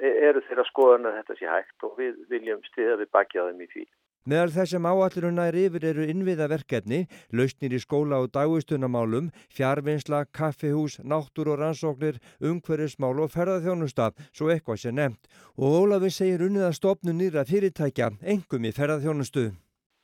eru 0.02 0.42
þeirra 0.48 0.66
skoðan 0.68 1.08
að 1.08 1.18
þetta 1.20 1.38
sé 1.38 1.50
hægt 1.52 1.86
og 1.86 1.94
við 2.00 2.18
viljum 2.32 2.64
stiða 2.68 2.98
við 3.00 3.12
þeim 3.14 3.62
í 3.62 3.70
því. 3.72 3.86
Meðal 4.22 4.52
þessum 4.54 4.84
áalluruna 4.86 5.48
er 5.50 5.56
yfir 5.58 5.84
eru 5.88 6.04
innviðaverkefni, 6.06 7.00
lausnir 7.34 7.72
í 7.74 7.80
skóla 7.82 8.20
og 8.22 8.28
dagvistunamálum, 8.36 9.32
fjárvinnsla, 9.50 10.20
kaffihús, 10.30 11.00
náttúr 11.02 11.50
og 11.50 11.58
rannsóknir, 11.58 12.20
umhverfismál 12.38 13.18
og 13.18 13.32
ferðarþjónusta, 13.34 14.12
svo 14.30 14.52
eitthvað 14.54 14.78
sé 14.84 14.94
nefnt. 14.94 15.26
Og 15.58 15.74
Ólafur 15.80 16.14
segir 16.14 16.46
unnið 16.46 16.68
að 16.68 16.78
stopnu 16.78 17.16
nýra 17.18 17.42
fyrirtækja, 17.50 18.12
engum 18.22 18.70
í 18.70 18.74
ferðarþjónustu. 18.76 19.48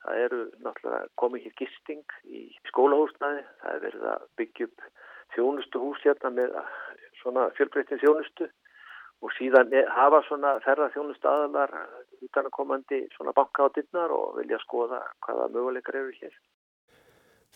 Það 0.03 0.23
eru 0.25 0.43
náttúrulega 0.67 1.15
komið 1.23 1.47
hér 1.47 1.57
gisting 1.63 2.19
í 2.27 2.43
skólahúsnaði, 2.73 3.47
það 3.63 3.77
er 3.77 3.85
verið 3.87 4.13
að 4.17 4.29
byggja 4.43 4.67
upp 4.67 4.89
þjónustuhús 5.37 6.03
hérna 6.03 6.35
með 6.35 6.59
svona 7.23 7.47
fjölbreytin 7.55 8.03
þjónustu 8.03 8.51
og 9.23 9.33
síðan 9.39 9.71
hafa 9.95 10.25
svona 10.27 10.59
ferðarþjónustu 10.67 11.31
aðalar 11.31 11.75
utanakomandi 12.27 13.05
svona 13.17 13.35
banka 13.37 13.67
á 13.67 13.69
dittnar 13.75 14.15
og 14.15 14.39
vilja 14.41 14.59
skoða 14.65 15.03
hvaða 15.27 15.51
möguleikar 15.55 16.01
eru 16.01 16.15
hér. 16.21 16.35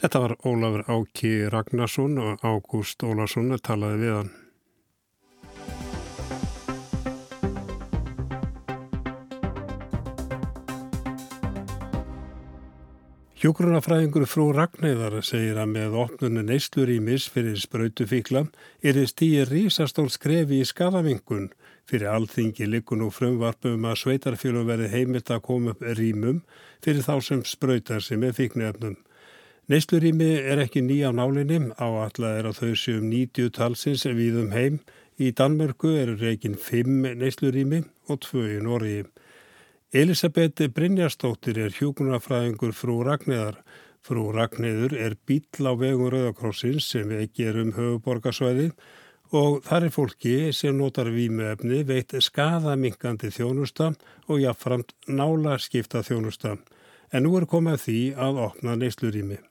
Þetta 0.00 0.22
var 0.24 0.36
Ólafur 0.48 0.84
Áki 0.88 1.32
Ragnarsson 1.52 2.16
og 2.18 2.46
Ágúst 2.46 3.04
Ólarsson 3.04 3.52
talaði 3.60 4.00
við 4.04 4.16
hann. 4.18 4.32
Hjógrunafræðingur 13.42 14.22
frú 14.30 14.44
Ragnæðar 14.54 15.16
segir 15.26 15.56
að 15.58 15.72
með 15.72 15.94
opnunu 15.98 16.44
neyslurímis 16.46 17.24
fyrir 17.34 17.56
sprautufíkla 17.58 18.44
er 18.86 18.94
þið 18.94 19.08
stýið 19.10 19.48
rísastór 19.50 20.12
skrefi 20.14 20.60
í 20.62 20.66
skadamingun. 20.70 21.48
Fyrir 21.90 22.12
alþingi 22.12 22.68
likun 22.70 23.02
og 23.02 23.16
frumvarpum 23.16 23.88
að 23.90 23.98
sveitarfélum 23.98 24.68
verði 24.68 24.92
heimilt 24.92 25.32
að 25.34 25.42
koma 25.48 25.74
upp 25.74 25.82
rímum 25.82 26.38
fyrir 26.86 27.02
þá 27.02 27.16
sem 27.18 27.42
sprautar 27.42 28.06
sem 28.06 28.22
er 28.22 28.36
fíknefnum. 28.38 28.94
Neyslurími 29.66 30.30
er 30.38 30.62
ekki 30.62 30.84
nýja 30.86 31.10
á 31.10 31.18
nálinni, 31.18 31.58
áallega 31.82 32.44
er 32.44 32.50
að 32.52 32.60
þau 32.60 32.78
séum 32.78 33.10
90 33.10 33.50
talsins 33.58 34.06
við 34.06 34.38
um 34.44 34.54
heim. 34.54 34.78
Í 35.18 35.34
Danmörku 35.34 35.90
eru 35.98 36.14
reygin 36.22 36.54
5 36.54 37.18
neyslurími 37.18 37.82
og 38.06 38.22
2 38.22 38.46
í 38.54 38.62
Norgi. 38.62 39.02
Elisabeth 39.92 40.70
Brynjarstóttir 40.72 41.58
er 41.60 41.74
hjókunarfræðingur 41.76 42.70
frú 42.72 42.94
Ragnæðar. 43.04 43.58
Frú 44.00 44.30
Ragnæður 44.32 44.94
er 44.96 45.18
bíl 45.28 45.68
á 45.68 45.76
vegum 45.76 46.08
Rauðakrossins 46.08 46.86
sem 46.94 47.12
ekki 47.12 47.44
er 47.50 47.58
um 47.60 47.74
höfuborgarsvæði 47.76 48.70
og 49.36 49.60
þar 49.68 49.90
er 49.90 49.92
fólki 49.92 50.34
sem 50.56 50.80
notar 50.80 51.12
výmuefni 51.12 51.82
veit 51.84 52.16
skadamingandi 52.24 53.28
þjónusta 53.36 53.92
og 54.32 54.40
jáfnframt 54.40 54.96
nála 55.12 55.60
skipta 55.60 56.00
þjónusta. 56.00 56.56
En 57.12 57.28
nú 57.28 57.36
er 57.36 57.44
komið 57.44 57.80
því 57.84 58.00
að 58.16 58.44
opna 58.48 58.80
neyslurími. 58.80 59.42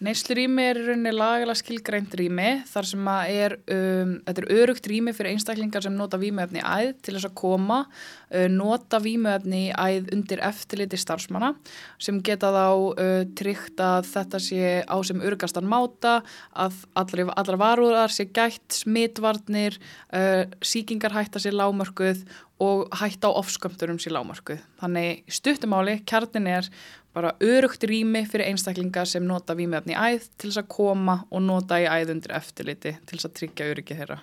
Neyslurými 0.00 0.64
er 0.64 0.78
í 0.80 0.84
rauninni 0.86 1.10
lagalega 1.12 1.58
skilgrænt 1.60 2.14
rými 2.16 2.62
þar 2.70 2.86
sem 2.88 3.08
að 3.12 3.32
er, 3.34 3.54
um, 3.74 4.14
þetta 4.24 4.40
er 4.40 4.62
örugt 4.62 4.86
rými 4.88 5.12
fyrir 5.12 5.34
einstaklingar 5.34 5.84
sem 5.84 5.92
nota 5.92 6.16
vímuefni 6.16 6.62
í 6.62 6.64
æð 6.64 6.94
til 7.04 7.14
þess 7.18 7.28
að 7.28 7.34
koma, 7.36 7.82
uh, 7.84 8.46
nota 8.48 8.96
vímuefni 9.04 9.66
í 9.66 9.74
æð 9.76 10.08
undir 10.16 10.40
eftirliti 10.48 10.96
starfsmanna 11.02 11.52
sem 12.00 12.22
geta 12.24 12.48
þá 12.48 12.64
uh, 12.72 13.12
tryggt 13.36 13.84
að 13.84 14.08
þetta 14.14 14.40
sé 14.40 14.72
á 14.88 14.96
sem 15.04 15.20
örugastan 15.20 15.68
máta, 15.68 16.22
að 16.56 16.80
allra, 16.96 17.28
allra 17.36 17.60
varúðar 17.60 18.16
sé 18.16 18.30
gætt, 18.32 18.80
smitvarnir, 18.80 19.76
uh, 20.16 20.46
síkingar 20.64 21.12
hætta 21.12 21.44
sér 21.44 21.60
lámörkuð 21.60 22.24
og 22.60 22.88
hætta 23.00 23.30
á 23.32 23.38
ofskömmturum 23.40 24.00
sér 24.00 24.14
lámörkuð. 24.16 24.60
Þannig 24.80 25.22
stuttumáli, 25.32 26.00
kjarnin 26.06 26.48
er 26.50 26.68
bara 27.14 27.32
örugt 27.42 27.84
rými 27.88 28.26
fyrir 28.28 28.50
einstaklinga 28.50 29.06
sem 29.08 29.24
nota 29.26 29.56
výmefni 29.58 29.96
í 29.96 29.98
æð 29.98 30.28
til 30.36 30.50
þess 30.50 30.62
að 30.62 30.68
koma 30.76 31.16
og 31.30 31.42
nota 31.46 31.80
í 31.80 31.88
æð 31.88 32.14
undir 32.16 32.36
eftirliti 32.36 32.94
til 33.00 33.16
þess 33.16 33.30
að 33.30 33.36
tryggja 33.40 33.70
öryggi 33.72 33.98
þeirra. 33.98 34.20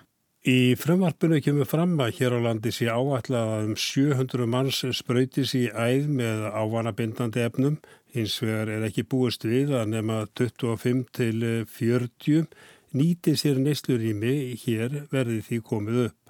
Í 0.48 0.78
frumvarpinu 0.80 1.42
kemur 1.44 1.68
fram 1.68 1.98
að 2.00 2.20
hér 2.22 2.38
á 2.38 2.40
landi 2.46 2.72
sé 2.72 2.86
áallega 2.88 3.58
að 3.58 3.66
um 3.66 3.76
700 3.84 4.48
manns 4.48 4.84
spröytis 4.96 5.56
í 5.58 5.66
æð 5.68 6.08
með 6.22 6.46
ávanabindandi 6.54 7.44
efnum. 7.44 7.80
Hins 8.16 8.38
vegar 8.40 8.70
er 8.72 8.86
ekki 8.88 9.04
búist 9.04 9.44
við 9.44 9.74
að 9.76 9.90
nema 9.98 10.22
25 10.40 11.04
til 11.18 11.66
40 11.74 12.48
nýti 12.96 13.36
sér 13.36 13.60
neyslurími 13.60 14.56
hér 14.64 15.02
verði 15.12 15.42
því 15.50 15.60
komið 15.68 16.00
upp. 16.06 16.27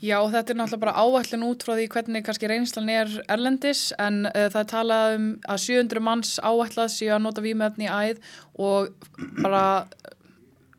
Já, 0.00 0.16
þetta 0.32 0.54
er 0.54 0.56
náttúrulega 0.56 0.80
bara 0.86 1.02
áætlun 1.04 1.42
út 1.44 1.64
frá 1.66 1.74
því 1.76 1.88
hvernig 1.92 2.24
kannski 2.24 2.48
reynslan 2.48 2.88
er 2.88 3.10
erlendis 3.28 3.90
en 4.00 4.22
uh, 4.30 4.46
það 4.48 4.62
er 4.62 4.70
talað 4.70 5.16
um 5.18 5.26
að 5.44 5.60
700 5.66 6.04
manns 6.06 6.30
áætlað 6.40 6.94
séu 6.94 7.10
að 7.12 7.26
nota 7.26 7.44
výmöfni 7.44 7.84
í 7.84 7.92
æð 7.92 8.22
og 8.64 8.94
bara 9.42 9.64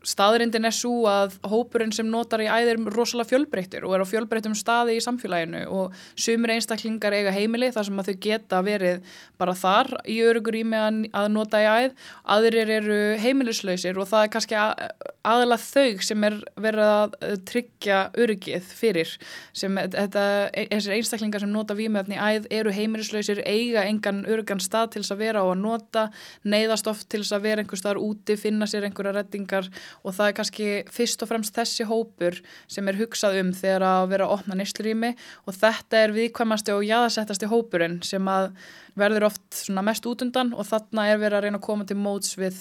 staðrindin 0.06 0.66
er 0.66 0.74
svo 0.74 1.06
að 1.10 1.36
hópurinn 1.48 1.92
sem 1.94 2.08
notar 2.10 2.42
í 2.42 2.48
æðir 2.50 2.80
rosalega 2.94 3.30
fjölbreyttir 3.30 3.86
og 3.86 3.94
er 3.96 4.04
á 4.04 4.06
fjölbreyttum 4.08 4.54
staði 4.58 4.96
í 4.98 5.04
samfélaginu 5.04 5.62
og 5.70 5.96
sumir 6.18 6.54
einstaklingar 6.56 7.14
eiga 7.14 7.34
heimili 7.34 7.70
þar 7.74 7.88
sem 7.88 8.02
að 8.02 8.10
þau 8.10 8.18
geta 8.26 8.62
verið 8.66 9.14
bara 9.40 9.54
þar 9.58 9.92
í 10.10 10.18
örugur 10.26 10.58
í 10.58 10.64
með 10.66 11.08
að 11.14 11.28
nota 11.34 11.62
í 11.62 11.68
æð. 11.70 11.96
Aðrir 12.34 12.74
eru 12.78 13.00
heimilislausir 13.22 13.98
og 13.98 14.10
það 14.10 14.26
er 14.26 14.32
kannski 14.36 14.58
aðalega 14.58 15.62
þau 15.62 16.06
sem 16.08 16.26
er 16.26 16.38
verið 16.66 16.92
að 16.92 17.16
tryggja 17.48 18.00
örugið 18.18 18.70
fyrir 18.82 19.14
sem 19.56 19.78
þetta, 19.78 20.24
þessir 20.72 20.96
einstaklingar 20.96 21.44
sem 21.44 21.52
nota 21.52 21.76
výmöfni 21.78 22.18
í 22.18 22.22
æð 22.22 22.48
eru 22.58 22.74
heimilislausir 22.74 23.42
eiga 23.46 23.86
engan 23.86 24.24
örugan 24.26 24.62
stað 24.62 24.94
til 24.94 25.04
þess 25.04 25.14
að 25.14 25.22
vera 25.22 25.44
á 25.44 25.46
að 25.46 25.60
nota 25.62 26.06
neyðast 26.42 26.90
oft 26.90 27.08
til 27.12 27.22
þess 27.22 27.36
að 27.36 27.46
vera 27.46 27.62
einhver 27.62 27.80
staðar 27.80 28.02
úti, 28.02 28.36
finna 28.40 28.68
sér 28.70 28.88
einhverja 28.88 29.14
rettingar 29.18 29.70
og 30.02 30.16
það 30.16 30.28
er 30.28 30.36
kannski 30.38 30.68
fyrst 30.92 31.24
og 31.24 31.30
fremst 31.30 31.56
þessi 31.56 31.86
hópur 31.88 32.38
sem 32.70 32.88
er 32.88 32.98
hugsað 33.00 33.40
um 33.42 33.52
þegar 33.56 33.86
að 33.88 34.06
vera 34.14 34.28
að 34.28 34.36
opna 34.38 34.58
nýstlurými 34.58 35.12
og 35.46 35.58
þetta 35.58 36.02
er 36.02 36.14
viðkvæmasti 36.16 36.74
og 36.76 36.86
jáðasettasti 36.88 37.50
hópurinn 37.52 38.00
sem 38.06 38.28
að 38.28 38.52
verður 38.98 39.28
oft 39.30 39.62
mest 39.82 40.06
útundan 40.08 40.52
og 40.56 40.68
þarna 40.68 41.08
er 41.10 41.20
verið 41.22 41.38
að 41.38 41.46
reyna 41.46 41.60
að 41.60 41.66
koma 41.68 41.88
til 41.88 41.98
móts 42.00 42.36
við 42.38 42.58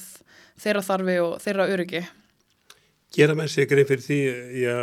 þeirra 0.61 0.83
þarfi 0.85 1.17
og 1.23 1.33
þeirra 1.43 1.69
öryggi. 1.71 2.03
Gera 3.11 3.47
sig 3.47 3.67
grein 3.67 3.87
fyrir 3.87 4.05
því 4.05 4.19
já, 4.61 4.75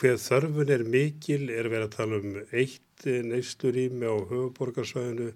hver 0.00 0.18
þörfun 0.18 0.72
er 0.74 0.82
mikil, 0.82 1.44
er 1.50 1.68
verið 1.70 1.86
að 1.86 1.96
tala 1.96 2.18
um 2.18 2.38
eitt 2.50 3.06
nýstlurými 3.06 4.06
á 4.06 4.14
höfuborgarsvæðinu, 4.30 5.28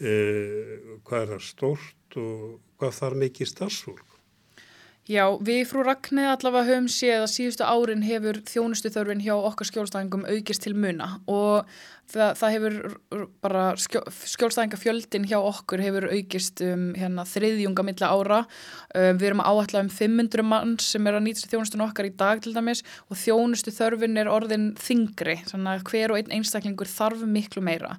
eh, 0.00 0.74
hvað 1.06 1.22
er 1.22 1.32
það 1.34 1.44
stort 1.46 2.18
og 2.18 2.60
hvað 2.78 2.96
þarf 2.98 3.20
mikið 3.22 3.52
starfsfólk? 3.52 4.09
Já, 5.10 5.24
við 5.42 5.64
frú 5.66 5.82
Ragnæði 5.82 6.28
allavega 6.30 6.68
höfum 6.68 6.84
séð 6.94 7.24
að 7.24 7.32
síðustu 7.32 7.66
árin 7.66 8.04
hefur 8.06 8.36
þjónustu 8.46 8.92
þörfin 8.94 9.22
hjá 9.24 9.32
okkar 9.34 9.66
skjólstæðingum 9.66 10.22
aukist 10.30 10.62
til 10.62 10.76
muna 10.78 11.08
og 11.26 11.66
það, 12.10 12.30
það 12.40 12.54
hefur 12.54 12.76
bara 13.44 13.64
skjó, 13.80 14.02
skjólstæðingafjöldin 14.32 15.26
hjá 15.30 15.36
okkur 15.38 15.82
hefur 15.84 16.06
aukist 16.10 16.62
um 16.66 16.90
hérna, 16.98 17.24
þriðjunga 17.28 17.84
milla 17.86 18.10
ára. 18.10 18.40
Um, 18.94 19.18
við 19.20 19.28
erum 19.30 19.42
að 19.44 19.60
áætla 19.60 19.84
um 19.84 19.90
500 19.94 20.46
mann 20.46 20.76
sem 20.82 21.06
er 21.06 21.18
að 21.18 21.26
nýta 21.26 21.50
þjónustun 21.50 21.84
okkar 21.86 22.08
í 22.08 22.14
dag 22.20 22.42
til 22.44 22.54
dæmis 22.56 22.82
og 23.08 23.20
þjónustu 23.20 23.74
þörfin 23.74 24.20
er 24.20 24.30
orðin 24.32 24.70
þingri, 24.80 25.38
þannig 25.50 25.72
að 25.76 25.86
hver 25.90 26.14
og 26.14 26.20
einn 26.20 26.36
einstaklingur 26.38 26.90
þarf 26.90 27.26
miklu 27.28 27.64
meira. 27.64 27.96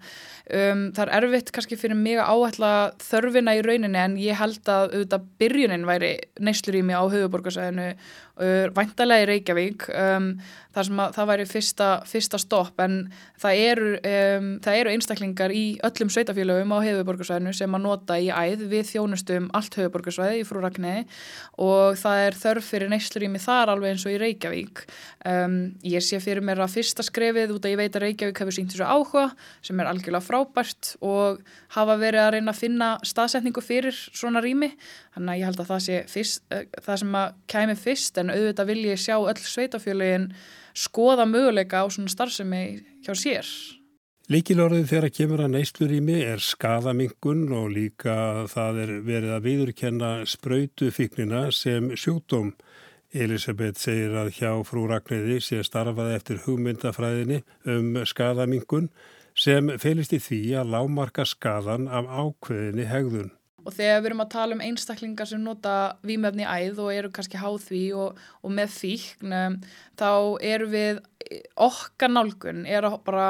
Um, 0.51 0.89
það 0.95 1.05
er 1.05 1.13
erfitt 1.21 1.53
kannski 1.55 1.79
fyrir 1.79 1.99
mig 1.99 2.19
að 2.19 2.33
áætla 2.35 2.73
þörfina 3.03 3.55
í 3.55 3.63
rauninni 3.65 4.01
en 4.01 4.17
ég 4.19 4.39
held 4.39 4.67
að 4.71 4.97
auðvitað 4.97 5.29
byrjunin 5.41 5.87
væri 5.87 6.15
neyslurími 6.43 6.97
á 6.97 7.03
höfuborgarsæðinu 7.07 7.93
væntalega 8.39 9.25
í 9.25 9.29
Reykjavík 9.29 9.87
um, 9.91 10.31
þar 10.71 10.87
sem 10.87 10.99
að 11.03 11.15
það 11.17 11.29
væri 11.31 11.45
fyrsta, 11.49 11.87
fyrsta 12.07 12.39
stopp 12.39 12.79
en 12.81 12.95
það 13.41 13.61
eru, 13.65 13.89
um, 14.07 14.47
það 14.63 14.77
eru 14.79 14.93
einstaklingar 14.93 15.53
í 15.55 15.63
öllum 15.83 16.11
sveitafélögum 16.13 16.71
á 16.71 16.79
höfuborgarsvæðinu 16.85 17.53
sem 17.57 17.75
að 17.75 17.83
nota 17.83 18.17
í 18.21 18.29
æð 18.31 18.63
við 18.71 18.87
þjónustum 18.93 19.49
allt 19.57 19.75
höfuborgarsvæði 19.79 20.39
í 20.41 20.47
frú 20.47 20.63
Ragnæði 20.63 21.03
og 21.67 21.99
það 21.99 22.23
er 22.27 22.39
þörf 22.45 22.71
fyrir 22.71 22.93
neyslurími 22.93 23.43
þar 23.43 23.73
alveg 23.75 23.95
eins 23.95 24.07
og 24.07 24.15
í 24.15 24.21
Reykjavík. 24.23 24.85
Um, 25.27 25.59
ég 25.83 26.05
sé 26.05 26.21
fyrir 26.23 26.45
mér 26.45 26.63
að 26.63 26.77
fyrsta 26.77 27.05
skrefið 27.05 27.55
út 27.57 27.67
að 27.67 27.75
ég 27.75 27.81
veit 27.83 27.99
að 27.99 28.07
Reykjavík 28.07 28.43
hefur 28.45 28.55
sínt 28.55 28.71
þessu 28.73 28.87
áhuga 28.87 29.27
sem 29.59 29.79
er 29.83 29.91
algjörlega 29.91 30.23
frábært 30.23 30.95
og 31.03 31.43
hafa 31.75 31.99
verið 31.99 32.23
að 32.23 32.33
reyna 32.37 32.55
að 32.55 32.61
finna 32.63 32.91
staðsetningu 33.05 33.63
fyrir 33.65 33.95
svona 33.95 34.41
rými 34.43 34.71
þannig 35.15 35.33
að 35.33 35.41
ég 35.41 35.49
held 35.49 35.61
að 35.61 35.69
það 35.73 35.83
sé 35.87 35.99
fyrst, 36.11 36.41
uh, 36.51 36.63
það 36.87 37.03
sem 37.03 37.19
að 37.21 37.35
kæmi 37.53 37.77
fyrst 37.79 38.17
en 38.21 38.33
auðvitað 38.33 38.71
vil 38.71 38.81
ég 38.87 39.03
sjá 39.03 39.15
öll 39.19 39.37
sveitafélögin 39.43 40.31
skoða 40.77 41.27
möguleika 41.27 41.83
á 41.83 41.85
svona 41.91 42.11
starfsemi 42.11 42.63
hjá 43.05 43.13
sér. 43.17 43.47
Líkilorðið 44.31 44.85
þegar 44.87 45.05
að 45.09 45.15
kemur 45.17 45.41
að 45.43 45.53
neyslurími 45.57 46.17
er 46.23 46.43
skaðamingun 46.45 47.41
og 47.57 47.71
líka 47.73 48.13
það 48.47 48.77
er 48.83 48.91
verið 49.03 49.33
að 49.35 49.47
viðurkenna 49.47 50.11
sprautufíknina 50.29 51.41
sem 51.51 51.89
sjúkdóm. 51.99 52.53
Elisabeth 53.11 53.81
segir 53.81 54.15
að 54.15 54.31
hjá 54.37 54.53
frú 54.63 54.85
Ragnæði 54.87 55.41
sé 55.43 55.59
starfaði 55.67 56.15
eftir 56.15 56.39
hugmyndafræðinni 56.45 57.41
um 57.73 57.97
skaðamingun 58.07 58.87
sem 59.35 59.73
felist 59.81 60.15
í 60.15 60.21
því 60.23 60.41
að 60.61 60.71
lámarka 60.77 61.27
skaðan 61.27 61.89
af 61.91 62.07
ákveðinni 62.07 62.87
hegðun. 62.87 63.33
Og 63.61 63.75
þegar 63.75 63.99
við 64.01 64.09
erum 64.09 64.23
að 64.23 64.31
tala 64.33 64.57
um 64.57 64.63
einstaklingar 64.65 65.29
sem 65.29 65.41
nota 65.43 65.75
výmefni 66.07 66.47
æð 66.49 66.81
og 66.81 66.93
eru 66.93 67.11
kannski 67.13 67.41
háð 67.41 67.59
því 67.67 67.81
og, 68.01 68.21
og 68.41 68.53
með 68.57 68.73
fíkn, 68.73 69.35
þá 69.99 70.11
eru 70.53 70.69
við, 70.71 71.01
okkar 71.61 72.11
nálgun 72.11 72.65
er 72.65 72.87
að 72.87 72.97
bara 73.05 73.27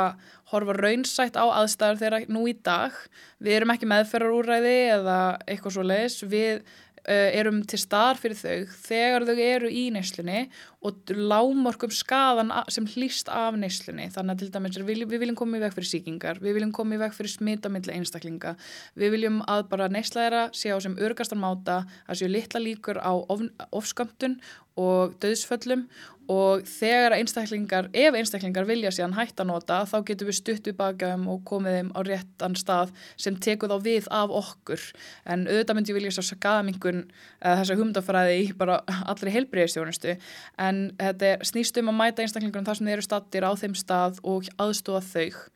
horfa 0.52 0.76
raunsætt 0.78 1.36
á 1.40 1.46
aðstæður 1.48 2.00
þeirra 2.02 2.22
nú 2.32 2.46
í 2.50 2.56
dag. 2.64 2.96
Við 3.44 3.60
erum 3.60 3.76
ekki 3.76 3.90
meðferðarúræði 3.92 4.78
eða 4.96 5.20
eitthvað 5.46 5.76
svo 5.78 5.86
leiðis, 5.88 6.18
við 6.24 6.64
erum 7.10 7.62
til 7.66 7.80
staðar 7.82 8.20
fyrir 8.22 8.38
þau 8.38 8.76
þegar 8.86 9.26
þau 9.26 9.40
eru 9.42 9.70
í 9.74 9.88
neyslunni 9.94 10.44
og 10.86 11.12
lámorkum 11.14 11.92
skadan 11.94 12.54
sem 12.74 12.88
hlýst 12.90 13.30
af 13.32 13.58
neyslunni. 13.60 14.10
Þannig 14.14 14.34
að 14.34 14.42
til 14.42 14.50
dæmis 14.54 14.80
við, 14.82 15.04
við 15.10 15.24
viljum 15.24 15.38
koma 15.40 15.58
í 15.58 15.64
veg 15.64 15.76
fyrir 15.76 15.90
síkingar 15.92 16.42
við 16.42 16.58
viljum 16.58 16.74
koma 16.76 16.98
í 16.98 17.02
veg 17.02 17.16
fyrir 17.18 17.34
smitamilli 17.34 17.96
einstaklinga. 17.98 18.56
Við 18.98 19.16
viljum 19.16 19.42
að 19.50 19.68
bara 19.74 19.90
neyslæðira 19.92 20.48
sé 20.58 20.74
á 20.74 20.78
sem 20.84 20.98
örgastan 21.02 21.42
máta 21.42 21.84
að 22.08 22.22
séu 22.22 22.32
litla 22.32 22.62
líkur 22.62 23.02
á 23.02 23.14
of, 23.14 23.46
ofskömmtun 23.72 24.40
og 24.80 25.16
döðsföllum 25.22 25.88
og 26.32 26.64
þegar 26.70 27.16
einstaklingar, 27.18 27.90
ef 27.98 28.16
einstaklingar 28.16 28.68
vilja 28.70 28.92
síðan 28.94 29.16
hætta 29.18 29.44
nota 29.48 29.82
þá 29.90 29.98
getum 30.08 30.30
við 30.30 30.38
stutt 30.38 30.70
við 30.70 30.78
bakaðum 30.80 31.26
og 31.34 31.42
komið 31.48 31.78
þeim 31.78 31.92
á 31.98 32.00
réttan 32.08 32.56
stað 32.60 32.94
sem 33.20 33.36
tekur 33.42 33.72
þá 33.72 33.84
við 33.84 34.08
af 34.14 34.32
okkur. 34.42 34.86
En 35.26 35.48
auðvitað 35.50 35.78
myndi 35.78 35.94
ég 35.94 36.00
vilja 36.00 36.14
svo 36.16 36.26
skadamingun 36.30 37.04
uh, 37.04 37.56
þessa 37.60 37.78
humdafræði 37.80 38.40
í 38.46 38.50
bara 38.58 38.80
allri 39.02 39.36
heilbreyðistjónustu 39.36 40.16
en 40.62 40.84
þetta 41.02 41.38
snýst 41.48 41.82
um 41.82 41.92
að 41.92 42.00
mæta 42.00 42.26
einstaklingunum 42.26 42.70
þar 42.70 42.80
sem 42.80 42.92
þeir 42.92 43.00
eru 43.00 43.08
stattir 43.10 43.48
á 43.48 43.52
þeim 43.58 43.78
stað 43.82 44.22
og 44.24 44.52
aðstóða 44.62 45.04
þau 45.12 45.48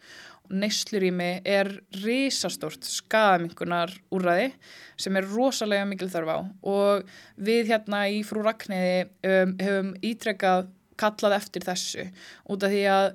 Neyslurími 0.50 1.30
er 1.48 1.72
risastort 2.04 2.86
skadamingunar 2.88 3.94
úrraði 4.14 4.52
sem 5.00 5.16
er 5.18 5.28
rosalega 5.32 5.88
mikil 5.90 6.10
þarf 6.12 6.32
á. 6.32 6.40
Og 6.62 7.12
við 7.36 7.74
hérna 7.74 8.06
í 8.12 8.22
frú 8.28 8.46
Ragnæði 8.46 9.06
um, 9.28 9.56
hefum 9.62 9.94
ítrekkað 10.06 10.72
kallað 11.00 11.36
eftir 11.40 11.66
þessu 11.66 12.06
út 12.52 12.64
af 12.64 12.72
því 12.72 12.84
að 12.88 13.08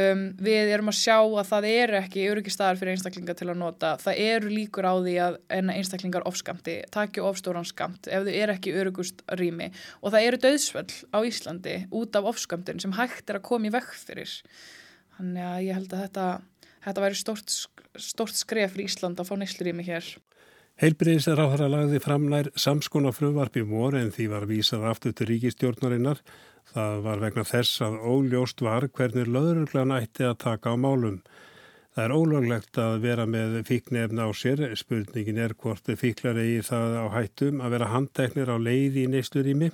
um, 0.00 0.22
við 0.42 0.72
erum 0.74 0.90
að 0.90 0.98
sjá 0.98 1.16
að 1.20 1.50
það 1.52 1.68
eru 1.70 1.98
ekki 2.00 2.26
öryggistæðar 2.32 2.80
fyrir 2.80 2.96
einstaklingar 2.96 3.38
til 3.38 3.48
að 3.48 3.60
nota. 3.62 3.92
Það 4.02 4.22
eru 4.24 4.52
líkur 4.52 4.88
á 4.88 4.94
því 4.96 5.14
að 5.24 5.38
einstaklingar 5.54 6.26
ofskamti, 6.28 6.76
takju 6.94 7.26
ofstóran 7.28 7.68
skamt 7.68 8.10
ef 8.10 8.26
þau 8.26 8.34
eru 8.34 8.56
ekki 8.56 8.74
öryggust 8.82 9.22
rými. 9.38 9.70
Og 10.02 10.14
það 10.14 10.28
eru 10.30 10.42
döðsvöld 10.48 10.96
á 11.14 11.18
Íslandi 11.30 11.78
út 11.94 12.18
af 12.18 12.30
ofskamtin 12.32 12.82
sem 12.82 12.96
hægt 12.98 13.30
er 13.30 13.40
að 13.40 13.48
koma 13.52 13.70
í 13.70 13.74
vekk 13.74 13.94
fyrir. 14.02 14.38
Þannig 15.18 15.50
að 15.52 15.66
ég 15.66 15.78
held 15.78 15.94
að 15.94 16.06
þetta 16.06 16.28
þetta 16.84 17.04
væri 17.04 17.18
stort, 17.18 17.54
stort 17.98 18.38
skref 18.38 18.74
fyrir 18.74 18.90
Ísland 18.90 19.20
að 19.20 19.30
fá 19.30 19.36
neyslurými 19.40 19.86
hér. 19.86 20.08
Heilbriðis 20.78 21.26
er 21.26 21.40
á 21.42 21.50
þeirra 21.50 21.66
lagði 21.72 21.98
framnær 21.98 22.48
samskona 22.54 23.10
frumvarpi 23.10 23.64
voru 23.66 23.98
en 23.98 24.12
því 24.14 24.28
var 24.30 24.44
vísað 24.46 24.84
aftur 24.92 25.16
til 25.18 25.26
ríkistjórnarinnar. 25.32 26.20
Það 26.70 27.00
var 27.02 27.22
vegna 27.24 27.44
þess 27.48 27.82
að 27.82 27.96
óljóst 28.06 28.62
var 28.62 28.86
hvernig 28.94 29.26
löðuruglan 29.26 29.96
ætti 29.96 30.28
að 30.28 30.36
taka 30.44 30.70
á 30.70 30.76
málum. 30.78 31.18
Það 31.98 32.04
er 32.04 32.14
ólöglegt 32.14 32.78
að 32.78 33.00
vera 33.02 33.24
með 33.26 33.56
fíknefna 33.66 34.28
á 34.28 34.30
sér. 34.38 34.62
Spurningin 34.78 35.40
er 35.42 35.56
hvort 35.58 35.90
fíklar 35.98 36.38
eigi 36.38 36.60
það 36.68 36.94
á 37.02 37.06
hættum 37.16 37.58
að 37.58 37.74
vera 37.74 37.92
handteknir 37.96 38.52
á 38.54 38.56
leiði 38.62 39.02
í 39.02 39.10
neyslurími. 39.10 39.72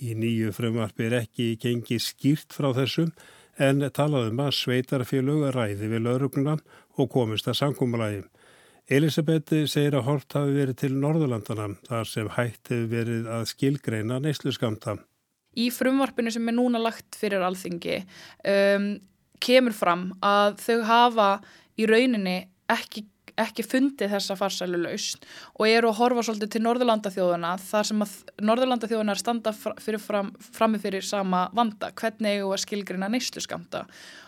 Í 0.00 0.16
nýju 0.16 0.54
frumvarpi 0.56 1.10
er 1.10 1.18
ekki 1.20 1.50
gengið 1.60 2.00
skýrt 2.06 2.56
frá 2.56 2.70
þessum 2.78 3.12
en 3.58 3.84
talaðum 3.94 4.40
að 4.44 4.54
sveitarfélög 4.58 5.48
ræði 5.54 5.90
við 5.90 6.04
löðurugluna 6.04 6.56
og 7.00 7.10
komist 7.12 7.48
að 7.48 7.60
sankumulagi. 7.60 8.22
Elisabeth 8.86 9.64
segir 9.66 9.96
að 9.98 10.06
hort 10.06 10.36
hafi 10.38 10.54
verið 10.54 10.78
til 10.84 10.92
Norðurlandana 10.94 11.72
þar 11.88 12.06
sem 12.06 12.28
hætt 12.36 12.70
hefur 12.70 12.86
verið 12.92 13.26
að 13.34 13.48
skilgreina 13.50 14.20
neyslu 14.22 14.52
skamta. 14.54 14.94
Í 15.56 15.70
frumvarpinu 15.74 16.30
sem 16.30 16.46
er 16.46 16.54
núna 16.54 16.78
lagt 16.78 17.16
fyrir 17.18 17.42
alþingi 17.42 17.98
um, 18.46 18.90
kemur 19.42 19.74
fram 19.74 20.10
að 20.24 20.60
þau 20.62 20.78
hafa 20.86 21.30
í 21.80 21.88
rauninni 21.88 22.38
ekki 22.70 23.06
ekki 23.40 23.64
fundið 23.66 24.14
þessa 24.16 24.36
farsælu 24.38 24.80
lausn 24.80 25.24
og 25.56 25.64
eru 25.68 25.90
að 25.92 25.98
horfa 26.00 26.26
svolítið 26.26 26.52
til 26.56 26.62
Norðurlandaþjóðuna 26.66 27.54
þar 27.62 27.88
sem 27.90 28.04
að 28.06 28.14
Norðurlandaþjóðuna 28.48 29.16
er 29.16 29.22
standa 29.22 29.54
fyrir 29.56 30.02
fram, 30.02 30.30
frammi 30.40 30.80
fyrir 30.82 31.04
sama 31.04 31.46
vanda, 31.56 31.92
hvernig 31.96 32.40
eru 32.40 32.54
að 32.54 32.64
skilgrina 32.64 33.10
neyslu 33.12 33.44
skamta. 33.44 33.84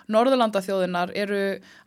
Norðurlandaþjóðunar 0.09 1.11
eru 1.21 1.41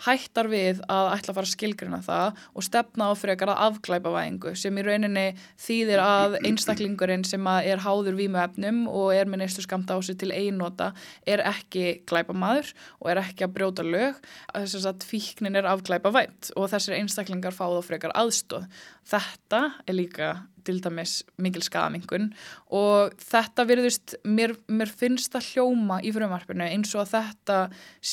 hættar 0.06 0.46
við 0.52 0.82
að 0.86 1.08
ætla 1.16 1.32
að 1.34 1.38
fara 1.40 1.48
að 1.48 1.54
skilgrina 1.56 2.00
það 2.06 2.42
og 2.54 2.66
stefna 2.68 3.08
á 3.10 3.14
frekar 3.18 3.50
að 3.50 3.62
afglæpa 3.66 4.12
væðingu 4.14 4.54
sem 4.62 4.78
í 4.78 4.84
rauninni 4.86 5.24
þýðir 5.62 6.04
að 6.04 6.38
einstaklingurinn 6.44 7.26
sem 7.26 7.50
að 7.50 7.72
er 7.74 7.82
háður 7.82 8.20
vímuefnum 8.20 8.84
og 8.92 9.16
er 9.18 9.32
með 9.32 9.42
neyslu 9.42 9.66
skamta 9.66 9.98
á 9.98 10.00
sig 10.06 10.20
til 10.22 10.30
einnota 10.36 10.92
er 11.26 11.42
ekki 11.50 12.04
glæpa 12.10 12.36
maður 12.38 12.70
og 13.00 13.10
er 13.10 13.24
ekki 13.24 13.48
að 13.48 13.56
brjóta 13.58 13.88
lög, 13.88 14.22
þess 14.54 14.86
að 14.86 15.08
fíknin 15.10 15.58
er 15.58 15.70
afglæpa 15.72 16.14
vænt 16.14 16.54
og 16.54 16.70
þessir 16.70 17.00
einstaklingar 17.12 17.56
fá 17.56 17.66
þá 17.68 17.82
frekar 17.84 18.16
aðstóð. 18.16 18.68
Þetta 19.12 19.62
er 19.86 19.98
líka 19.98 20.32
til 20.68 20.80
dæmis 20.84 21.20
mikil 21.42 21.64
skadamingun 21.66 22.32
og 22.72 23.16
þetta 23.22 23.68
virðist, 23.70 24.16
mér, 24.26 24.56
mér 24.72 24.92
finnst 24.92 25.34
það 25.36 25.50
hljóma 25.52 26.02
í 26.06 26.14
frumarpinu 26.16 26.68
eins 26.68 26.96
og 26.96 27.06
að 27.06 27.14
þetta 27.18 27.62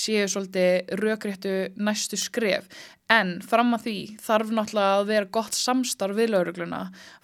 séu 0.01 0.29
svolítið 0.29 0.95
rökréttu 1.03 1.57
næstu 1.77 2.21
skref 2.21 2.69
En 3.09 3.39
fram 3.41 3.73
að 3.73 3.85
því 3.87 4.01
þarf 4.21 4.51
náttúrulega 4.53 4.97
að 4.99 5.07
vera 5.09 5.29
gott 5.33 5.57
samstarf 5.57 6.17
við 6.19 6.35
laurugluna, 6.35 6.81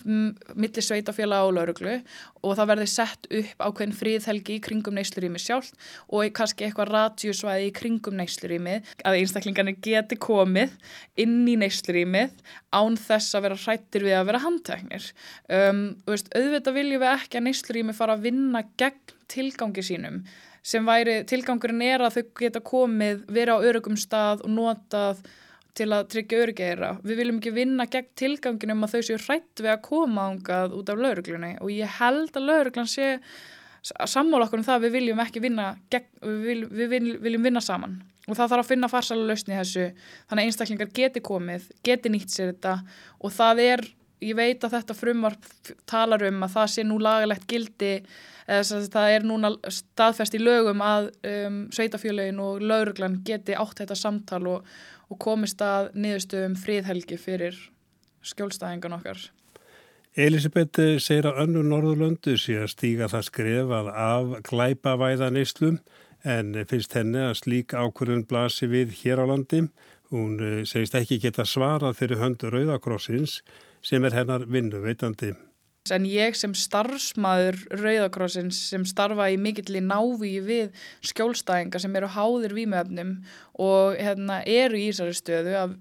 millir 0.08 0.84
sveitafélag 0.84 1.44
og 1.44 1.52
lauruglu 1.58 1.98
og 2.40 2.54
það 2.56 2.70
verði 2.70 2.86
sett 2.88 3.28
upp 3.28 3.66
ákveðin 3.66 3.92
fríðhelgi 3.98 4.56
í 4.56 4.62
kringum 4.64 4.96
neyslurými 4.96 5.40
sjálf 5.40 5.74
og 6.08 6.32
kannski 6.36 6.64
eitthvað 6.64 6.94
ratjúsvæði 6.94 7.68
í 7.68 7.74
kringum 7.76 8.16
neyslurými 8.16 8.78
að 9.04 9.18
einstaklingarnir 9.20 9.76
geti 9.84 10.16
komið 10.24 10.72
inn 11.20 11.42
í 11.52 11.58
neyslurýmið 11.60 12.32
án 12.72 12.96
þess 13.04 13.36
að 13.36 13.50
vera 13.50 13.60
hrættir 13.66 14.08
við 14.08 14.16
að 14.16 14.28
vera 14.32 14.42
handteknir. 14.46 15.10
Um, 15.48 15.84
veist, 16.08 16.32
auðvitað 16.34 16.78
viljum 16.78 17.04
við 17.04 17.12
ekki 17.12 17.40
að 17.40 17.46
neyslurými 17.48 17.96
fara 17.96 18.16
að 18.16 18.26
vinna 18.28 18.64
gegn 18.80 19.16
tilgangi 19.30 19.84
sínum 19.84 20.24
sem 20.64 20.84
væri, 20.86 21.18
tilgangurinn 21.28 21.82
er 21.84 22.04
að 22.06 22.18
þau 22.18 22.28
geta 22.40 22.60
komið, 22.64 23.26
vera 23.36 23.58
á 23.60 23.64
örugum 23.68 23.98
stað 24.00 24.46
og 24.46 24.52
notað 24.54 25.20
til 25.76 25.90
að 25.92 26.06
tryggja 26.12 26.40
öryggeira. 26.44 26.92
Við 27.04 27.20
viljum 27.20 27.40
ekki 27.40 27.52
vinna 27.52 27.86
gegn 27.90 28.12
tilganginum 28.16 28.86
að 28.86 28.94
þau 28.94 29.02
séu 29.08 29.18
hrætt 29.26 29.60
við 29.60 29.72
að 29.74 29.82
koma 29.84 30.28
ángað 30.30 30.76
út 30.78 30.92
af 30.92 31.02
lauruglunni 31.02 31.52
og 31.60 31.72
ég 31.74 31.98
held 31.98 32.38
að 32.38 32.48
lauruglan 32.48 32.90
sé 32.90 33.18
sammála 33.84 34.46
okkur 34.46 34.62
um 34.62 34.66
það 34.66 34.78
að 34.78 34.86
við 34.86 34.94
viljum 34.96 35.22
ekki 35.24 35.42
vinna 35.44 35.66
gegn, 35.92 36.10
við, 36.22 36.62
við 36.70 36.92
vil, 36.94 37.08
viljum 37.26 37.48
vinna 37.50 37.62
saman. 37.64 37.98
Og 38.24 38.38
það 38.38 38.54
þarf 38.54 38.62
að 38.62 38.70
finna 38.70 38.88
farsala 38.88 39.26
lausni 39.28 39.58
þessu. 39.58 39.90
Þannig 40.30 40.46
að 40.46 40.48
einstaklingar 40.48 40.92
geti 40.96 41.22
komið, 41.24 41.66
geti 41.84 42.12
nýtt 42.12 42.32
sér 42.32 42.54
þetta. 42.54 42.78
Og 43.20 43.34
það 43.34 43.60
er, 43.66 43.84
ég 44.22 44.36
veit 44.36 44.64
að 44.64 44.78
þetta 44.78 44.96
frumvarp 44.98 45.50
talar 45.90 46.22
um 46.28 46.46
að 46.46 46.56
það 46.58 46.72
sé 46.74 46.86
nú 46.86 47.00
lagalegt 47.02 47.46
gildi 47.50 47.94
eða 48.44 48.80
það 48.92 49.12
er 49.16 49.22
núna 49.24 49.50
staðfest 49.72 50.34
í 50.36 50.40
lögum 50.42 50.82
að 50.84 51.10
um, 51.24 51.62
sveitafjölögin 51.72 52.42
og 52.44 52.60
lauruglan 52.60 53.22
geti 53.24 53.56
átt 53.56 53.80
þetta 53.80 53.96
samtal 53.96 54.42
og 54.50 54.74
og 55.12 55.20
komist 55.20 55.62
að 55.64 55.92
niðurstöðum 55.98 56.58
fríðhelgi 56.58 57.18
fyrir 57.20 57.58
skjólstæðingan 58.24 58.98
okkar. 58.98 59.20
Elisabeth 60.14 60.80
segir 61.02 61.28
að 61.28 61.40
önnu 61.44 61.64
Norðurlöndu 61.66 62.36
sé 62.38 62.60
að 62.62 62.72
stíga 62.72 63.10
það 63.10 63.28
skrefað 63.28 63.90
af 63.90 64.34
glæpavæðan 64.46 65.40
Íslum 65.40 65.80
en 66.24 66.54
finnst 66.70 66.94
henni 66.96 67.20
að 67.26 67.40
slík 67.42 67.74
ákvörðun 67.74 68.24
blasi 68.30 68.70
við 68.70 68.94
hér 69.02 69.20
á 69.20 69.24
landi. 69.28 69.66
Hún 70.14 70.38
eh, 70.38 70.62
segist 70.68 70.94
ekki 70.96 71.18
geta 71.20 71.44
svarað 71.48 71.98
fyrir 71.98 72.22
höndu 72.22 72.52
Rauðakrossins 72.52 73.40
sem 73.84 74.04
er 74.04 74.16
hennar 74.16 74.46
vinnuveitandi. 74.50 75.34
En 75.92 76.06
ég 76.08 76.32
sem 76.32 76.54
starfsmæður 76.56 77.58
Rauðakrossins 77.76 78.56
sem 78.70 78.86
starfa 78.88 79.26
í 79.28 79.36
mikill 79.36 79.76
í 79.76 79.82
náví 79.84 80.38
við 80.46 80.86
skjólstæðinga 81.04 81.82
sem 81.82 81.98
eru 82.00 82.08
háðir 82.14 82.54
výmöfnum 82.56 83.18
og 83.60 83.98
hérna, 84.00 84.40
eru 84.48 84.80
í 84.80 84.86
Ísari 84.88 85.12
stöðu 85.12 85.52
að 85.60 85.76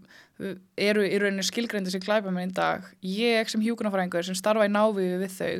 eru 0.75 1.05
í 1.07 1.21
rauninu 1.21 1.45
skilgrendi 1.47 1.93
sem 1.93 2.03
glæpa 2.03 2.33
mér 2.35 2.49
í 2.49 2.55
dag. 2.57 2.89
Ég 2.99 3.47
sem 3.47 3.63
hjúkunarfræðingur 3.63 4.27
sem 4.27 4.35
starfa 4.35 4.67
í 4.67 4.73
náví 4.73 5.07
við 5.21 5.37
þau 5.37 5.53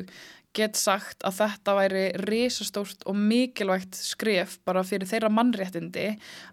get 0.54 0.78
sagt 0.78 1.24
að 1.26 1.38
þetta 1.40 1.74
væri 1.78 2.04
risastórt 2.24 3.04
og 3.10 3.18
mikilvægt 3.18 3.96
skref 3.98 4.58
bara 4.66 4.84
fyrir 4.86 5.08
þeirra 5.10 5.30
mannréttindi 5.34 6.06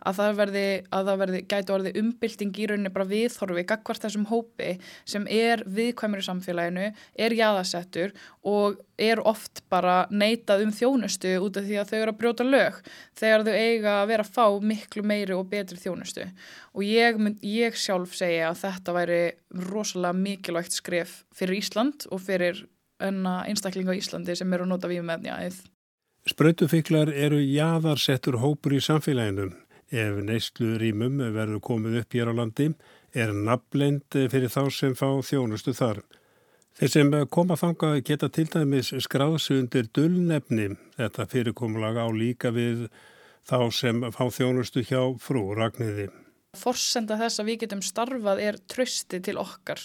að 0.08 0.18
það 0.20 0.40
verði, 0.40 0.66
að 0.90 1.10
það 1.10 1.22
verði 1.24 1.42
gæti 1.54 1.76
orði 1.76 1.94
umbylting 2.02 2.58
í 2.58 2.70
rauninni 2.72 2.94
bara 2.94 3.10
viðhorfi 3.12 3.66
gagvart 3.70 4.06
þessum 4.06 4.28
hópi 4.32 4.72
sem 5.06 5.28
er 5.30 5.64
viðkvæmur 5.70 6.24
í 6.24 6.28
samfélaginu, 6.28 6.88
er 7.14 7.38
jáðasettur 7.38 8.16
og 8.48 8.82
er 9.02 9.22
oft 9.26 9.64
bara 9.70 10.06
neitað 10.10 10.66
um 10.66 10.74
þjónustu 10.76 11.38
út 11.42 11.62
af 11.62 11.70
því 11.70 11.80
að 11.82 11.94
þau 11.94 11.98
eru 12.00 12.14
að 12.14 12.20
brjóta 12.22 12.48
lög 12.48 12.82
þegar 13.18 13.46
þau 13.48 13.54
eiga 13.54 13.96
að 14.00 14.12
vera 14.12 14.28
að 14.28 14.36
fá 14.36 14.46
miklu 14.74 15.06
meiri 15.06 15.38
og 15.38 15.48
betri 15.52 15.80
þjónustu. 15.82 16.28
Og 16.78 16.86
ég, 16.86 17.18
ég 17.46 17.78
sjálf 17.78 18.14
segja 18.18 18.52
að 18.52 18.62
þetta 18.66 18.98
væri 18.98 19.24
rosalega 19.70 20.18
mikilvægt 20.18 20.78
skref 20.78 21.22
fyrir 21.36 21.62
Ísland 21.62 22.08
og 22.12 22.22
fyrir 22.24 22.66
enna 23.08 23.42
einstaklinga 23.50 23.96
í 23.96 24.02
Íslandi 24.02 24.36
sem 24.38 24.54
eru 24.54 24.68
að 24.68 24.74
nota 24.74 24.92
vímefni 24.92 25.32
aðeð. 25.34 25.60
Spröytufíklar 26.30 27.10
eru 27.10 27.42
jáðarsettur 27.42 28.38
hópur 28.44 28.78
í 28.78 28.82
samfélaginu. 28.84 29.50
Ef 29.92 30.20
neyslu 30.24 30.78
rýmum 30.80 31.18
verður 31.36 31.60
komið 31.66 31.98
upp 32.02 32.16
hér 32.16 32.30
á 32.32 32.34
landi 32.38 32.70
er 33.12 33.34
nafnlend 33.36 34.08
fyrir 34.32 34.52
þá 34.52 34.64
sem 34.72 34.94
fá 34.96 35.10
þjónustu 35.26 35.74
þar. 35.76 36.00
Þeir 36.80 36.92
sem 36.94 37.12
koma 37.30 37.58
þanga 37.60 37.98
geta 38.08 38.30
til 38.32 38.48
dæmis 38.54 38.94
skráðsu 39.04 39.58
undir 39.60 39.90
dullnefni. 39.92 40.70
Þetta 40.96 41.28
fyrirkomulaga 41.34 42.08
á 42.08 42.10
líka 42.16 42.54
við 42.56 42.88
þá 43.50 43.72
sem 43.76 44.06
fá 44.16 44.24
þjónustu 44.32 44.86
hjá 44.88 45.02
frú 45.20 45.50
Ragnhiði. 45.58 46.08
Forsenda 46.52 47.16
þess 47.16 47.40
að 47.40 47.48
við 47.48 47.58
getum 47.62 47.82
starfað 47.86 48.40
er 48.44 48.58
trösti 48.68 49.22
til 49.24 49.38
okkar. 49.40 49.80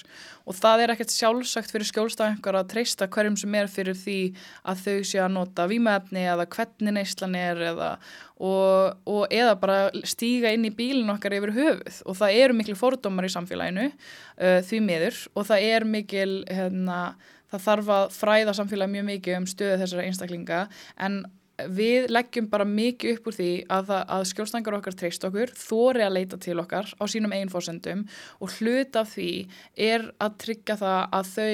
Og 0.51 0.57
það 0.59 0.81
er 0.83 0.93
ekkert 0.97 1.13
sjálfsagt 1.15 1.71
fyrir 1.71 1.87
skjólstæðingar 1.87 2.59
að 2.59 2.73
treysta 2.73 3.07
hverjum 3.07 3.37
sem 3.39 3.55
er 3.55 3.71
fyrir 3.71 3.95
því 3.95 4.17
að 4.67 4.81
þau 4.83 4.97
sé 5.07 5.21
að 5.23 5.31
nota 5.37 5.69
výmaefni 5.71 6.25
eða 6.27 6.49
hvernig 6.57 6.97
neyslan 6.97 7.39
er 7.39 7.63
eða, 7.69 7.93
og, 8.43 8.99
og 9.07 9.31
eða 9.31 9.55
bara 9.63 9.79
stíga 10.03 10.51
inn 10.57 10.67
í 10.67 10.75
bílinn 10.75 11.15
okkar 11.15 11.39
yfir 11.39 11.55
höfuð. 11.55 12.03
Og 12.03 12.19
það 12.19 12.41
eru 12.43 12.59
miklu 12.59 12.75
fordómar 12.83 13.31
í 13.31 13.33
samfélaginu 13.37 13.87
uh, 13.87 14.59
því 14.67 14.85
miður. 14.91 15.23
Og 15.39 15.47
það 15.47 15.71
er 15.71 15.91
mikil 15.95 16.31
hérna, 16.51 17.01
það 17.55 17.67
þarf 17.71 17.97
að 18.01 18.07
fræða 18.19 18.59
samfélagi 18.59 18.97
mjög 18.99 19.11
mikið 19.15 19.39
um 19.39 19.51
stöðu 19.55 19.83
þessara 19.85 20.11
einstaklinga. 20.11 20.65
En 20.99 21.23
við 21.73 22.11
leggjum 22.13 22.51
bara 22.53 22.67
mikið 22.69 23.17
upp 23.17 23.31
úr 23.31 23.37
því 23.39 23.51
að, 23.73 23.93
að 24.05 24.27
skjólstangar 24.33 24.77
okkar 24.79 24.99
treyst 24.99 25.25
okkur, 25.29 25.53
þóri 25.57 26.05
að 26.05 26.15
leita 26.19 26.41
til 26.43 26.59
okkar 26.61 26.93
á 27.01 27.05
sínum 27.09 27.35
einn 27.37 27.53
fórsendum 27.53 28.05
og 28.41 28.53
hlut 28.59 28.99
af 29.01 29.15
því 29.15 29.31
er 29.89 30.11
að 30.21 30.39
tryggja 30.45 30.79
það 30.83 31.01
að 31.21 31.33
þau 31.33 31.53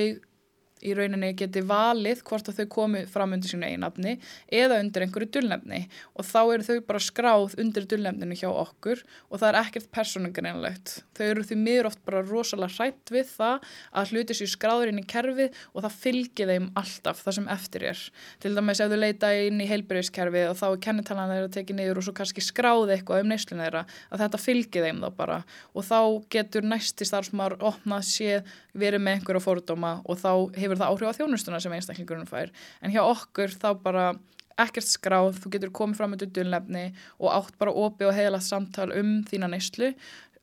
í 0.82 0.94
rauninni 0.96 1.32
geti 1.38 1.62
valið 1.66 2.22
hvort 2.26 2.50
að 2.50 2.60
þau 2.60 2.68
komi 2.76 3.02
fram 3.10 3.34
undir 3.36 3.52
sínu 3.52 3.68
einafni 3.68 4.16
eða 4.52 4.80
undir 4.82 5.06
einhverju 5.06 5.30
dullnefni 5.36 5.80
og 6.18 6.26
þá 6.26 6.40
eru 6.42 6.66
þau 6.66 6.78
bara 6.88 7.02
skráð 7.02 7.56
undir 7.62 7.86
dullnefninu 7.90 8.38
hjá 8.38 8.48
okkur 8.50 9.02
og 9.30 9.40
það 9.40 9.48
er 9.48 9.58
ekkert 9.62 9.90
persónungareinlegt. 9.94 10.94
Þau 11.16 11.24
eru 11.28 11.46
því 11.46 11.58
miður 11.62 11.90
oft 11.92 12.02
bara 12.06 12.24
rosalega 12.26 12.76
hrætt 12.76 13.12
við 13.14 13.30
það 13.36 13.68
að 13.92 14.12
hluti 14.12 14.38
sér 14.38 14.52
skráður 14.52 14.92
inn 14.92 15.02
í 15.02 15.06
kerfið 15.08 15.60
og 15.72 15.86
það 15.86 15.98
fylgir 16.04 16.52
þeim 16.52 16.68
alltaf 16.78 17.22
það 17.22 17.38
sem 17.38 17.48
eftir 17.56 17.86
er. 17.92 18.02
Til 18.42 18.54
dæmis 18.56 18.82
ef 18.82 18.92
þau 18.92 18.98
leita 18.98 19.32
inn 19.46 19.62
í 19.62 19.68
heilbyrðiskerfið 19.70 20.50
og 20.50 20.58
þá 20.58 20.66
er 20.70 20.82
kennitalan 20.86 21.32
þeirra 21.32 21.52
tekið 21.56 21.78
niður 21.78 22.02
og 22.02 22.08
svo 22.08 22.16
kannski 22.18 22.44
skráði 22.44 22.96
eitthvað 22.96 23.24
um 23.24 23.32
neysluna 23.32 23.66
þeirra 23.66 23.84
að 24.10 24.24
þetta 24.24 24.42
fylgir 24.42 24.86
þeim 24.88 25.02
þá 25.02 25.08
bara 25.16 25.38
og 25.72 25.86
þá 25.86 25.98
getur 26.32 26.66
næsti 26.66 27.06
starfsmár 27.08 27.56
opnað 27.60 28.06
séð 28.08 28.52
verið 28.78 29.04
með 29.04 29.18
einhverja 29.18 29.44
fórdóma 29.44 29.92
og 30.08 30.20
þá 30.20 30.30
hefur 30.56 30.71
það 30.80 30.92
áhrif 30.92 31.12
á 31.12 31.18
þjónustuna 31.20 31.62
sem 31.62 31.76
einstaklingurinn 31.76 32.30
fær 32.30 32.52
en 32.80 32.94
hjá 32.94 33.02
okkur 33.04 33.54
þá 33.54 33.70
bara 33.82 34.06
ekkert 34.60 34.88
skráð, 34.88 35.38
þú 35.42 35.54
getur 35.54 35.72
komið 35.74 36.00
fram 36.00 36.12
með 36.12 36.26
dullnefni 36.36 36.90
og 37.18 37.30
átt 37.32 37.56
bara 37.60 37.72
opi 37.72 38.06
og 38.08 38.16
heilast 38.16 38.52
samtal 38.52 38.90
um 38.94 39.22
þína 39.28 39.48
neyslu 39.52 39.92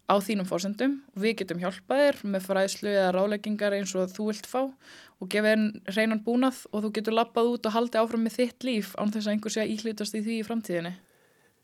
á 0.09 0.15
þínum 0.17 0.47
fórsendum 0.49 0.95
og 1.13 1.21
við 1.23 1.35
getum 1.43 1.61
hjálpað 1.61 2.01
þér 2.03 2.23
með 2.33 2.47
fræðslu 2.47 2.93
eða 2.95 3.11
ráleggingar 3.13 3.75
eins 3.77 3.93
og 3.95 4.09
þú 4.15 4.31
vilt 4.31 4.49
fá 4.49 4.61
og 4.65 5.29
gefa 5.29 5.53
einn 5.53 5.67
reynan 5.93 6.23
búnað 6.25 6.63
og 6.71 6.85
þú 6.85 6.91
getur 6.97 7.17
lappað 7.19 7.51
út 7.53 7.69
og 7.69 7.75
haldið 7.75 8.01
áfram 8.01 8.25
með 8.25 8.39
þitt 8.39 8.65
líf 8.65 8.95
án 8.97 9.13
þess 9.13 9.27
að 9.29 9.35
einhver 9.35 9.53
sé 9.53 9.63
að 9.63 9.75
íhlutast 9.75 10.17
í 10.17 10.23
því 10.25 10.39
í 10.39 10.47
framtíðinni. 10.47 10.95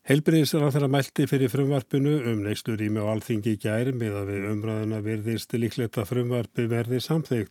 Heilbriðisar 0.06 0.62
á 0.62 0.70
þeirra 0.70 0.90
mælti 0.92 1.24
fyrir 1.26 1.50
frumvarpinu 1.50 2.12
um 2.30 2.44
neyslu 2.44 2.76
rými 2.78 3.00
og 3.02 3.16
alþingi 3.16 3.56
gæri 3.58 3.90
með 3.90 4.20
að 4.20 4.28
við 4.30 4.44
umræðuna 4.52 5.00
virðist 5.02 5.56
líklegt 5.58 5.98
að 5.98 6.12
frumvarpi 6.12 6.68
verði 6.70 7.00
samþygt. 7.02 7.50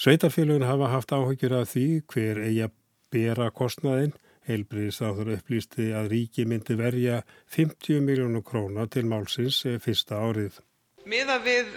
Sveitarfélagun 0.00 0.64
hafa 0.64 0.86
haft 0.88 1.10
áhugjur 1.12 1.52
af 1.58 1.74
því 1.74 1.86
hver 2.08 2.38
eigi 2.40 2.62
að 2.64 2.76
bera 3.12 3.50
kostnaðinn. 3.52 4.14
Heilbriðisar 4.48 5.28
upplýsti 5.34 5.90
að 5.92 6.08
ríki 6.14 6.46
myndi 6.48 6.72
verja 6.78 7.18
50 7.52 8.00
miljónu 8.06 8.40
króna 8.40 8.86
til 8.88 9.04
málsins 9.10 9.58
fyrsta 9.84 10.22
árið. 10.24 10.56
Miða 11.04 11.36
við 11.44 11.68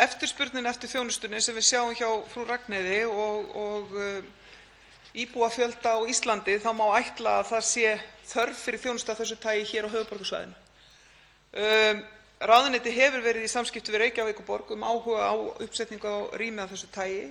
eftirspurnin 0.00 0.70
eftir 0.70 0.94
þjónustunni 0.94 1.42
sem 1.44 1.58
við 1.58 1.68
sjáum 1.68 1.92
hjá 1.92 2.08
frú 2.32 2.46
Ragnæði 2.48 3.02
og, 3.12 3.52
og 3.52 3.92
íbúafjölda 5.12 6.00
á 6.00 6.08
Íslandi 6.08 6.56
þá 6.64 6.70
má 6.72 6.86
ætla 6.96 7.38
að 7.42 7.52
það 7.52 7.64
sé 7.68 7.94
þörf 8.32 8.64
fyrir 8.64 8.84
þjónustu 8.86 9.12
af 9.12 9.20
þessu 9.20 9.40
tagi 9.44 9.68
hér 9.74 9.86
á 9.86 9.92
höfuðborgarsvæðinu. 9.92 10.56
Ráðuneytið 12.42 12.96
hefur 12.98 13.22
verið 13.22 13.46
í 13.46 13.48
samskiptum 13.52 13.94
við 13.94 14.02
Reykjavíkurborg 14.02 14.72
um 14.74 14.82
áhuga 14.82 15.30
á 15.30 15.34
uppsetningu 15.62 16.10
á 16.10 16.18
rými 16.34 16.60
af 16.64 16.72
þessu 16.72 16.88
tagi 16.92 17.28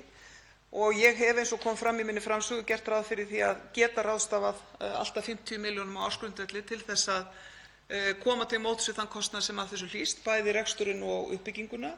og 0.73 0.95
ég 0.97 1.17
hef, 1.19 1.37
eins 1.37 1.51
og 1.53 1.59
kom 1.61 1.75
fram 1.77 1.99
í 1.99 2.05
minni 2.07 2.23
framsögu, 2.23 2.63
gert 2.65 2.87
ráð 2.87 3.09
fyrir 3.11 3.27
því 3.29 3.41
að 3.45 3.65
geta 3.75 4.05
ráðstafað 4.05 4.61
uh, 4.79 5.01
allt 5.01 5.19
að 5.19 5.27
50 5.27 5.59
milljónum 5.61 5.99
á 6.01 6.07
ársgrundvelli 6.07 6.63
til 6.65 6.79
að 6.87 7.27
uh, 7.27 8.13
koma 8.23 8.47
til 8.49 8.61
móts 8.63 8.87
við 8.89 8.97
þann 9.01 9.11
kostnað 9.13 9.45
sem 9.45 9.59
af 9.59 9.73
þessu 9.73 9.89
hlýst, 9.91 10.23
bæði 10.23 10.55
reksturinn 10.57 11.03
og 11.03 11.35
uppbygginguna. 11.35 11.91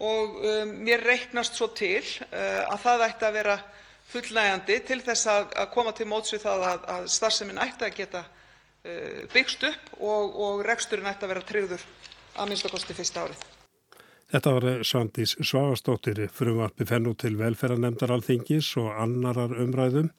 Um, 0.00 0.74
mér 0.84 1.04
reiknast 1.04 1.56
svo 1.56 1.70
til 1.76 2.02
að 2.32 2.78
það 2.82 3.06
ætti 3.06 3.26
að 3.28 3.34
vera 3.36 3.56
fullnægjandi 4.10 4.78
til 4.88 5.00
að 5.06 5.66
koma 5.74 5.92
til 5.96 6.08
móts 6.08 6.32
við 6.34 6.44
það 6.48 6.66
að 6.66 7.08
starfsemin 7.12 7.60
ætti 7.60 7.86
að 7.86 7.98
geta 7.98 8.22
byggst 9.32 9.66
upp 9.68 9.90
og 10.00 10.62
reksturinn 10.64 11.10
ætti 11.10 11.28
að 11.28 11.34
vera 11.34 11.44
tryggður 11.44 11.84
a.m.k. 12.36 12.94
fyrsta 12.94 13.26
árið. 13.26 13.46
Þetta 14.30 14.50
var 14.54 14.66
Svandís 14.86 15.32
Svavarsdóttir. 15.42 16.20
Frumvarpið 16.30 16.92
fer 16.92 17.00
nú 17.02 17.16
til 17.18 17.34
velferðarnefndar 17.40 18.12
Alþingis 18.14 18.68
og 18.78 18.92
annarar 18.94 19.56
umræðum 19.58 20.12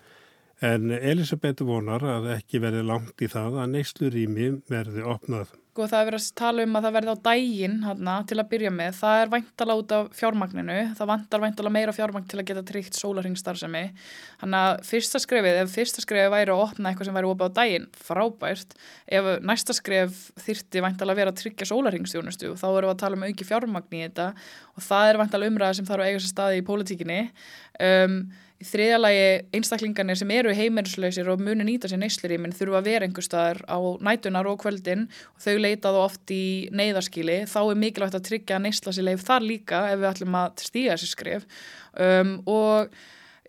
en 0.62 0.92
Elisabeth 0.94 1.66
vonar 1.66 2.06
að 2.06 2.30
ekki 2.38 2.62
verði 2.62 2.86
langt 2.86 3.22
í 3.22 3.30
það 3.32 3.64
að 3.64 3.74
neyslurými 3.76 4.54
verði 4.70 5.06
opnað. 5.10 5.58
Sko 5.72 5.86
það 5.88 6.02
er 6.02 6.08
verið 6.10 6.24
að 6.26 6.34
tala 6.36 6.64
um 6.66 6.74
að 6.76 6.84
það 6.84 6.96
verði 6.98 7.12
á 7.16 7.24
dægin 7.26 7.76
hana, 7.86 8.14
til 8.28 8.36
að 8.42 8.48
byrja 8.52 8.72
með. 8.76 8.98
Það 8.98 9.22
er 9.22 9.30
væntala 9.32 9.78
út 9.80 9.94
af 9.96 10.10
fjármagninu. 10.20 10.76
Það 11.00 11.10
vantar 11.14 11.44
væntala 11.46 11.72
meira 11.72 11.94
fjármagn 11.96 12.28
til 12.28 12.42
að 12.42 12.48
geta 12.50 12.64
tryggt 12.68 13.00
sólarhingstarfsemi. 13.00 13.84
Þannig 14.42 14.66
að 14.68 14.84
fyrsta 14.90 15.24
skrefið, 15.24 15.62
ef 15.62 15.72
fyrsta 15.72 16.04
skrefið 16.04 16.36
væri 16.36 16.52
að 16.52 16.66
opna 16.66 16.92
eitthvað 16.92 17.08
sem 17.08 17.18
væri 17.22 17.32
opið 17.32 17.48
á 17.48 17.56
dægin, 17.62 17.88
frábært. 18.10 18.78
Ef 19.08 19.32
næsta 19.48 19.78
skref 19.80 20.22
þyrti 20.44 20.84
væntala 20.84 21.16
að 21.16 21.24
vera 21.24 21.32
að 21.32 21.42
tryggja 21.46 21.72
sólarhingstjónustu, 21.72 22.52
þá 22.60 22.68
erum 22.74 22.92
við 22.92 22.94
að 22.98 23.02
tala 23.06 23.22
um 23.22 23.28
auki 23.30 23.48
fjármagn 23.48 23.96
í 23.96 24.06
þetta 24.10 24.30
og 24.76 24.88
það 24.92 25.14
er 25.14 25.24
væntala 25.24 25.52
umræða 25.54 25.80
sem 25.80 25.88
þarf 25.88 26.04
að 26.04 26.12
eiga 26.12 26.20
sér 26.20 26.36
staði 26.36 26.60
í 26.60 26.68
pólitíkinni. 26.68 27.22
Um, 27.80 28.24
Í 28.62 28.66
þriðja 28.68 28.98
lagi 29.00 29.22
einstaklingarnir 29.58 30.18
sem 30.20 30.32
eru 30.36 30.52
heimerislausir 30.54 31.30
og 31.34 31.40
muni 31.42 31.66
nýta 31.66 31.90
sér 31.90 31.98
neysluríminn 32.04 32.54
þurfa 32.54 32.78
að 32.78 32.90
vera 32.92 33.08
einhver 33.08 33.26
staðar 33.26 33.64
á 33.66 33.80
nætunar 34.06 34.50
og 34.52 34.60
kvöldin 34.62 35.08
og 35.10 35.40
þau 35.42 35.56
leitaðu 35.64 36.02
oft 36.04 36.34
í 36.36 36.44
neyðarskíli. 36.70 37.40
Þá 37.50 37.58
er 37.64 37.80
mikilvægt 37.82 38.18
að 38.20 38.28
tryggja 38.28 38.60
neysla 38.62 38.94
sér 38.94 39.08
leif 39.08 39.24
þar 39.26 39.48
líka 39.48 39.80
ef 39.90 40.04
við 40.04 40.10
ætlum 40.12 40.38
að 40.38 40.62
stíga 40.62 40.94
þessi 40.94 41.10
skrif 41.10 41.48
um, 41.98 42.36
og 42.54 42.94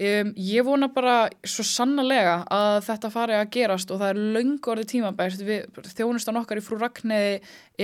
um, 0.07 0.33
ég 0.49 0.65
vona 0.71 0.89
bara 0.95 1.19
svo 1.45 1.67
sannlega 1.69 2.39
að 2.49 2.79
þetta 2.89 3.13
fari 3.13 3.37
að 3.37 3.53
gerast 3.59 3.93
og 3.93 4.01
það 4.01 4.15
er 4.15 4.23
laungorði 4.39 4.87
tímabært. 4.95 5.45
Við, 5.45 5.85
þjónustan 5.93 6.41
okkar 6.41 6.63
í 6.63 6.65
frú 6.65 6.81
Ragnæði 6.81 7.37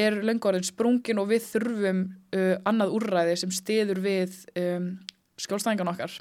er 0.06 0.16
laungorðin 0.24 0.64
sprungin 0.70 1.20
og 1.20 1.28
við 1.34 1.44
þurfum 1.52 2.02
uh, 2.08 2.56
annað 2.64 2.96
úrræði 3.02 3.36
sem 3.44 3.52
stiður 3.52 4.00
við 4.08 4.40
um, 4.56 4.94
skjólstæðingan 5.44 5.92
okkar. 5.92 6.16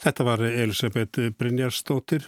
Þetta 0.00 0.24
var 0.26 0.42
Elisabeth 0.48 1.30
Brynjarsdóttir. 1.38 2.26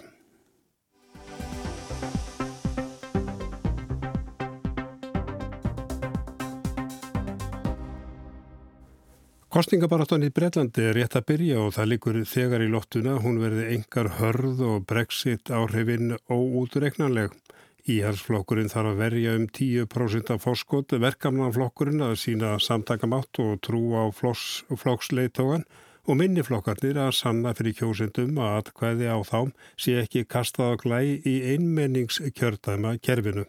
Kostningabaráttan 9.57 10.21
í 10.27 10.29
Breitlandi 10.37 10.83
er 10.85 10.99
rétt 10.99 11.15
að 11.17 11.29
byrja 11.31 11.61
og 11.65 11.71
það 11.73 11.87
likur 11.95 12.17
þegar 12.29 12.61
í 12.61 12.67
lottuna. 12.69 13.15
Hún 13.25 13.39
verði 13.41 13.71
engar 13.73 14.11
hörð 14.19 14.61
og 14.67 14.83
brexit 14.91 15.49
áhrifin 15.49 16.13
óútreiknanleg. 16.29 17.33
Íhalsflokkurinn 17.89 18.69
þarf 18.69 18.91
að 18.93 19.01
verja 19.01 19.33
um 19.39 19.47
10% 19.49 20.35
af 20.35 20.45
fórskot, 20.45 20.93
verkamnanflokkurinn 21.01 22.05
að 22.05 22.19
sína 22.21 22.57
samtakamátt 22.61 23.41
og 23.41 23.61
trú 23.65 23.81
á 23.97 24.05
flokksleitógan 24.13 25.65
og 26.07 26.19
minniflokkarnir 26.21 26.99
að 27.03 27.15
sanna 27.19 27.53
fyrir 27.59 27.75
kjósendum 27.81 28.39
að 28.39 28.57
atkvæði 28.61 29.11
á 29.11 29.19
þám 29.27 29.53
sé 29.75 29.97
ekki 30.03 30.25
kastað 30.31 30.73
á 30.73 30.81
glæ 30.83 31.01
í 31.27 31.35
einmenningskjördæma 31.53 32.97
kerfinu. 33.03 33.47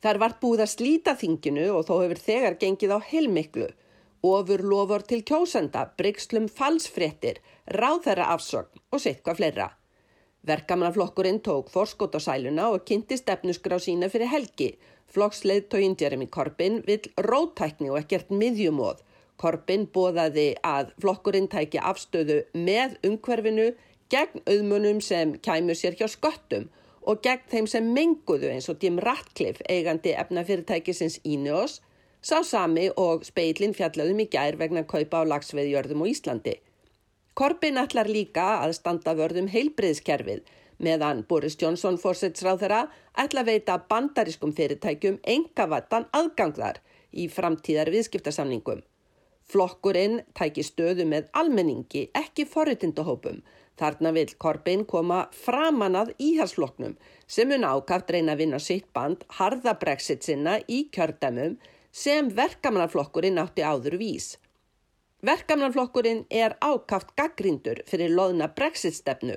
Þar 0.00 0.20
vart 0.22 0.38
búið 0.40 0.62
að 0.64 0.72
slíta 0.72 1.16
þinginu 1.20 1.66
og 1.76 1.86
þó 1.88 1.94
hefur 2.04 2.22
þegar 2.28 2.58
gengið 2.60 2.94
á 2.96 2.98
heilmiklu. 3.10 3.68
Ofur 4.26 4.62
lofur 4.64 5.04
til 5.06 5.22
kjósenda, 5.26 5.86
brygslum 5.98 6.48
falsfréttir, 6.48 7.40
ráðherra 7.66 8.30
afsögn 8.34 8.80
og 8.90 9.02
sitt 9.02 9.22
hvað 9.26 9.40
fleira. 9.40 9.68
Verkamannaflokkurinn 10.46 11.42
tók 11.42 11.72
forskot 11.74 12.16
á 12.16 12.20
sæluna 12.22 12.68
og 12.70 12.84
kynnti 12.86 13.18
stefnusgrá 13.18 13.80
sína 13.82 14.08
fyrir 14.08 14.30
helgi. 14.30 14.76
Flokksleðtógin 15.12 15.96
Jeremy 16.00 16.26
Corbyn 16.26 16.82
vill 16.86 17.10
rótækni 17.18 17.90
og 17.90 17.98
ekkert 18.00 18.30
miðjumóð. 18.30 19.02
Corbyn 19.40 19.84
bóðaði 19.92 20.46
að 20.64 20.92
flokkurinn 21.02 21.48
tæki 21.52 21.80
afstöðu 21.82 22.40
með 22.54 22.96
umhverfinu 23.06 23.70
gegn 24.12 24.42
auðmunum 24.46 25.02
sem 25.04 25.34
kæmur 25.44 25.78
sér 25.78 25.96
hjá 25.98 26.06
sköttum 26.08 26.68
og 27.06 27.22
gegn 27.22 27.44
þeim 27.50 27.68
sem 27.70 27.90
menguðu 27.96 28.50
eins 28.52 28.70
og 28.72 28.82
Jim 28.82 29.00
Ratcliffe 29.02 29.66
eigandi 29.70 30.14
efnafyrirtækisins 30.18 31.20
Ineos 31.24 31.80
sá 32.22 32.40
sami 32.42 32.88
og 32.96 33.26
speilin 33.28 33.76
fjallaðum 33.76 34.24
í 34.24 34.28
gær 34.32 34.58
vegna 34.58 34.86
kaupa 34.88 35.22
á 35.22 35.30
lagsveðjörðum 35.32 36.02
á 36.02 36.06
Íslandi. 36.10 36.56
Corbyn 37.36 37.78
ætlar 37.78 38.08
líka 38.08 38.46
að 38.64 38.78
standa 38.80 39.14
vörðum 39.18 39.50
heilbriðskerfið 39.52 40.46
meðan 40.82 41.22
Boris 41.28 41.56
Johnson 41.60 41.98
fórsetsráð 42.00 42.64
þeirra 42.64 42.82
ætla 43.22 43.44
að 43.44 43.50
veita 43.52 43.78
bandariskum 43.90 44.52
fyrirtækjum 44.56 45.20
enga 45.36 45.68
vattan 45.70 46.08
aðgangðar 46.16 46.80
í 47.12 47.28
framtíðar 47.32 47.92
viðskiptarsamningum. 47.94 48.82
Flokkurinn 49.46 50.20
tæki 50.34 50.64
stöðu 50.66 51.04
með 51.06 51.28
almenningi, 51.38 52.08
ekki 52.18 52.46
forritindahópum. 52.50 53.42
Þarna 53.76 54.10
vil 54.16 54.32
Corbyn 54.40 54.82
koma 54.88 55.26
framan 55.36 55.98
að 56.00 56.14
íhalsflokknum 56.26 56.96
sem 57.28 57.50
mun 57.52 57.66
ákaft 57.68 58.10
reyna 58.10 58.32
að 58.34 58.42
vinna 58.42 58.60
sitt 58.62 58.86
band 58.96 59.26
harða 59.38 59.76
brexit 59.82 60.24
sinna 60.24 60.56
í 60.66 60.86
kjördæmum 60.96 61.58
sem 61.92 62.30
verkamannaflokkurinn 62.38 63.40
átti 63.42 63.62
áður 63.62 63.98
vís. 64.00 64.30
Verkamannaflokkurinn 65.26 66.24
er 66.30 66.56
ákaft 66.60 67.12
gaggrindur 67.20 67.82
fyrir 67.90 68.14
loðna 68.16 68.48
brexit-stefnu 68.56 69.36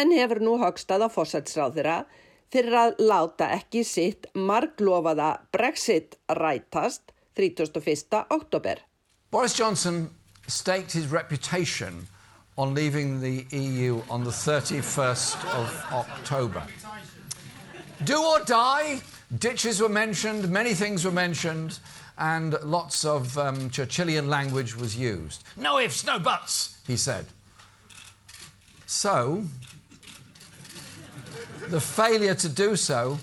en 0.00 0.16
hefur 0.16 0.40
nú 0.42 0.56
högstað 0.62 1.06
á 1.06 1.08
fórsætsráðira 1.14 1.98
fyrir 2.52 2.76
að 2.80 2.96
láta 3.02 3.52
ekki 3.54 3.84
sitt 3.86 4.26
marglofaða 4.34 5.30
brexit 5.54 6.18
rætast 6.40 7.14
31. 7.38 8.24
oktober. 8.30 8.82
Boris 9.34 9.52
Johnson 9.52 10.10
staked 10.46 10.92
his 10.92 11.08
reputation 11.08 12.06
on 12.56 12.72
leaving 12.72 13.20
the 13.20 13.44
EU 13.50 14.00
on 14.08 14.22
the 14.22 14.30
31st 14.30 15.44
of 15.56 15.86
October. 15.92 16.62
Do 18.04 18.22
or 18.22 18.44
die, 18.44 19.00
ditches 19.36 19.80
were 19.80 19.88
mentioned, 19.88 20.48
many 20.48 20.72
things 20.72 21.04
were 21.04 21.10
mentioned, 21.10 21.80
and 22.16 22.52
lots 22.62 23.04
of 23.04 23.36
um, 23.36 23.70
Churchillian 23.70 24.28
language 24.28 24.76
was 24.76 24.96
used. 24.96 25.42
No 25.56 25.80
ifs, 25.80 26.06
no 26.06 26.20
buts, 26.20 26.78
he 26.86 26.96
said. 26.96 27.26
So, 28.86 29.42
the 31.70 31.80
failure 31.80 32.36
to 32.36 32.48
do 32.48 32.76
so, 32.76 33.18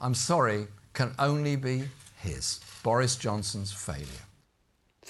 I'm 0.00 0.14
sorry, 0.14 0.68
can 0.92 1.12
only 1.18 1.56
be 1.56 1.88
his, 2.18 2.60
Boris 2.84 3.16
Johnson's 3.16 3.72
failure. 3.72 4.29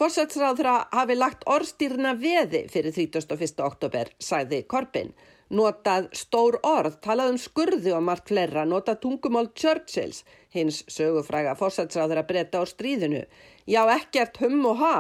Forsætsráðra 0.01 0.87
hafi 0.97 1.13
lagt 1.13 1.43
orðstýrna 1.45 2.15
veði 2.17 2.63
fyrir 2.73 2.95
31. 2.97 3.59
oktober, 3.61 4.09
sagði 4.17 4.63
Korbin. 4.65 5.11
Notað 5.53 6.07
stór 6.17 6.57
orð, 6.65 6.97
talað 7.05 7.35
um 7.35 7.41
skurðu 7.43 7.93
og 7.99 8.07
margt 8.07 8.33
fleira, 8.33 8.65
notað 8.65 9.03
tungumál 9.03 9.51
Churchills, 9.53 10.23
hins 10.57 10.81
sögufræga 10.89 11.53
forsætsráðra 11.61 12.25
breyta 12.25 12.63
á 12.63 12.65
stríðinu. 12.65 13.27
Já, 13.69 13.83
ekkert 13.99 14.41
hum 14.41 14.65
og 14.73 14.81
ha. 14.81 14.97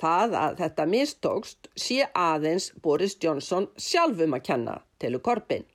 Það 0.00 0.40
að 0.46 0.58
þetta 0.62 0.90
mistókst 0.96 1.72
sé 1.76 2.06
aðeins 2.16 2.72
Boris 2.80 3.18
Johnson 3.20 3.68
sjálfum 3.76 4.40
að 4.40 4.46
kenna, 4.48 4.80
telur 4.96 5.20
Korbin. 5.28 5.68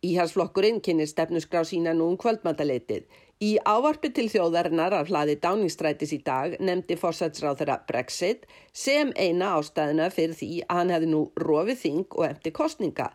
Íhalsflokkurinn 0.00 0.78
kynir 0.80 1.08
stefnusgrá 1.10 1.60
sína 1.68 1.92
nú 1.92 2.06
um 2.08 2.16
kvöldmandaleitið. 2.16 3.02
Í 3.44 3.50
ávarpi 3.68 4.08
til 4.16 4.30
þjóðarinnar 4.32 4.94
af 4.96 5.10
hlaði 5.12 5.34
dáningstrætis 5.42 6.14
í 6.16 6.18
dag 6.24 6.54
nefndi 6.60 6.96
fórsætsráð 6.96 7.58
þeirra 7.60 7.76
Brexit 7.88 8.46
sem 8.72 9.12
eina 9.12 9.50
ástæðina 9.58 10.08
fyrir 10.12 10.38
því 10.38 10.48
að 10.64 10.80
hann 10.80 10.94
hefði 10.94 11.10
nú 11.12 11.20
rofið 11.44 11.78
þing 11.82 12.16
og 12.16 12.24
eftir 12.30 12.56
kostninga. 12.56 13.10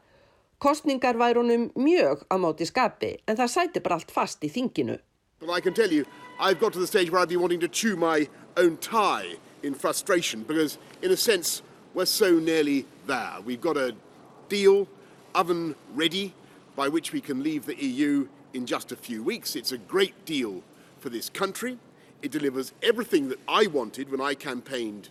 Kostningar 0.62 1.18
væri 1.18 1.42
honum 1.42 1.66
mjög 1.74 2.22
á 2.30 2.36
móti 2.38 2.70
skapi 2.70 3.16
en 3.26 3.42
það 3.42 3.54
sæti 3.56 3.82
bara 3.82 3.98
allt 3.98 4.14
fast 4.14 4.46
í 4.46 4.54
þinginu. 4.54 5.00
I 5.42 5.62
can 5.62 5.74
tell 5.74 5.92
you, 5.92 6.06
I've 6.40 6.60
got 6.60 6.74
to 6.74 6.80
the 6.80 6.88
stage 6.88 7.10
where 7.12 7.22
I'd 7.22 7.30
be 7.30 7.38
wanting 7.38 7.60
to 7.62 7.68
chew 7.68 7.96
my 7.96 8.30
own 8.58 8.78
tie 8.78 9.38
in 9.64 9.74
frustration 9.74 10.44
because 10.44 10.78
in 11.02 11.12
a 11.12 11.18
sense 11.18 11.64
we're 11.96 12.06
so 12.06 12.38
nearly 12.38 12.86
there. 13.08 13.42
We've 13.44 13.62
got 13.62 13.76
a 13.76 13.96
deal, 14.50 14.88
oven 15.34 15.76
ready, 15.96 16.34
by 16.76 16.88
which 16.90 17.14
we 17.14 17.22
can 17.22 17.44
leave 17.44 17.66
the 17.66 17.78
EU 17.84 18.28
in 18.54 18.66
just 18.66 18.92
a 18.92 18.96
few 18.96 19.24
weeks. 19.24 19.56
It's 19.56 19.72
a 19.72 19.78
great 19.78 20.26
deal 20.26 20.64
for 21.00 21.10
this 21.10 21.30
country. 21.30 21.78
It 22.22 22.32
delivers 22.32 22.74
everything 22.82 23.30
that 23.30 23.40
I 23.48 23.68
wanted 23.68 24.10
when 24.12 24.22
I 24.22 24.34
campaigned 24.34 25.10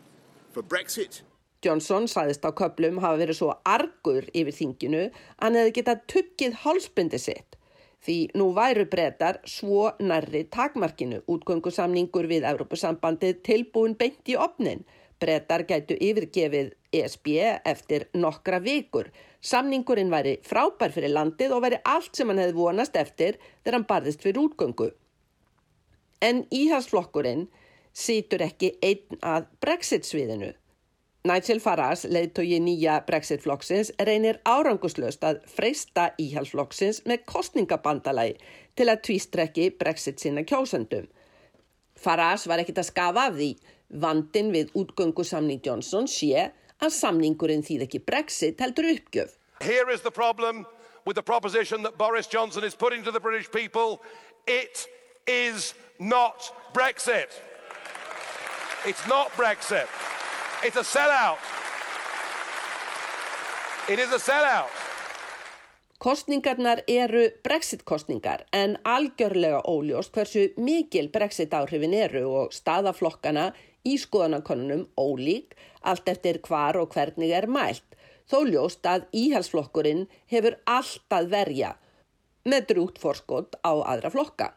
for 0.53 0.63
Brexit. 0.63 1.23
Johnson 1.65 2.05
saðist 2.05 2.45
á 2.45 2.53
köplum 2.53 3.01
hafa 3.01 3.17
verið 3.23 3.39
svo 3.39 3.53
argur 3.65 4.27
yfir 4.37 4.53
þinginu 4.53 5.05
að 5.09 5.45
hann 5.45 5.57
hefði 5.59 5.77
getað 5.79 6.03
tuggið 6.13 6.59
hálsbundi 6.65 7.21
sitt. 7.21 7.57
Því 8.05 8.17
nú 8.37 8.51
væru 8.53 8.85
breytar 8.85 9.39
svo 9.49 9.87
nærri 9.97 10.43
takmarkinu 10.53 11.23
útgöngusamningur 11.25 12.29
við 12.29 12.45
Európusambandið 12.51 13.41
tilbúin 13.49 13.97
beint 13.97 14.29
í 14.29 14.37
opnin. 14.37 14.85
Breytar 15.21 15.67
gætu 15.69 15.97
yfirgefið 16.01 16.75
ESB 16.95 17.31
eftir 17.65 18.09
nokkra 18.15 18.59
vikur 18.65 19.11
Samningurinn 19.45 20.09
væri 20.09 20.39
frábær 20.41 20.93
fyrir 20.95 21.13
landið 21.13 21.53
og 21.53 21.67
væri 21.67 21.79
allt 21.85 22.17
sem 22.17 22.31
hann 22.33 22.41
hefði 22.41 22.57
vonast 22.57 22.95
eftir 22.97 23.37
þegar 23.61 23.77
hann 23.77 23.89
barðist 23.91 24.23
fyrir 24.25 24.41
útgöngu. 24.41 24.87
En 26.25 26.47
íhalsflokkurinn 26.49 27.43
situr 27.93 28.47
ekki 28.47 28.71
einn 28.81 29.19
að 29.21 29.51
Brexit-sviðinu. 29.61 30.55
Nigel 31.29 31.61
Farage, 31.61 32.09
leiðtói 32.09 32.57
nýja 32.61 32.97
Brexit-flokksins, 33.05 33.93
reynir 34.09 34.41
áranguslöst 34.49 35.25
að 35.25 35.45
freysta 35.49 36.11
íhalsflokksins 36.21 37.03
með 37.09 37.27
kostningabandalagi 37.29 38.39
til 38.77 38.89
að 38.89 39.05
tvístrekki 39.09 39.71
Brexit 39.77 40.25
sinna 40.25 40.45
kjósendum. 40.49 41.11
Farage 42.01 42.49
var 42.49 42.65
ekkit 42.65 42.81
að 42.81 42.91
skafa 42.91 43.29
af 43.29 43.37
því 43.37 43.51
vandin 43.91 44.53
við 44.55 44.73
útgöngu 44.75 45.25
samning 45.25 45.61
Johnson 45.65 46.09
sé 46.11 46.51
að 46.83 46.95
samningurinn 46.95 47.65
þýð 47.65 47.87
ekki 47.87 48.01
Brexit 48.05 48.61
heldur 48.61 48.91
uppgjöf. 48.93 49.37
Here 49.61 49.91
is 49.93 50.01
the 50.01 50.11
problem 50.11 50.67
with 51.07 51.17
the 51.17 51.23
proposition 51.23 51.83
that 51.83 51.99
Boris 51.99 52.27
Johnson 52.27 52.65
is 52.65 52.75
putting 52.75 53.05
to 53.05 53.13
the 53.13 53.21
British 53.21 53.51
people. 53.51 54.03
It 54.47 54.87
is 55.27 55.75
not 55.99 56.53
Brexit. 56.73 57.31
It's 58.87 59.07
not 59.09 59.31
Brexit. 59.37 59.89
It's 60.63 60.77
a 60.77 60.85
sellout. 60.85 61.39
It 63.89 63.99
is 63.99 64.13
a 64.13 64.19
sellout. 64.19 64.73
Kostningarnar 65.99 66.83
eru 66.89 67.31
Brexit-kostningar 67.43 68.45
en 68.53 68.77
algjörlega 68.85 69.63
óljóst 69.65 70.13
hversu 70.13 70.51
mikil 70.57 71.09
Brexit-áhrifin 71.09 71.95
eru 71.97 72.27
og 72.43 72.53
staðaflokkana 72.53 73.53
í 73.85 73.97
skoðanakonunum 74.01 74.87
ólík 74.99 75.55
allt 75.85 76.09
eftir 76.09 76.41
hvar 76.47 76.79
og 76.81 76.95
hvernig 76.97 77.35
er 77.37 77.47
mælt. 77.47 77.87
Þó 78.31 78.39
ljóst 78.49 78.87
að 78.89 79.07
íhalsflokkurinn 79.13 80.07
hefur 80.33 80.57
alltaf 80.65 81.29
verja 81.31 81.75
með 82.49 82.69
drút 82.73 83.01
forskot 83.01 83.59
á 83.61 83.73
aðra 83.73 84.11
flokka. 84.13 84.51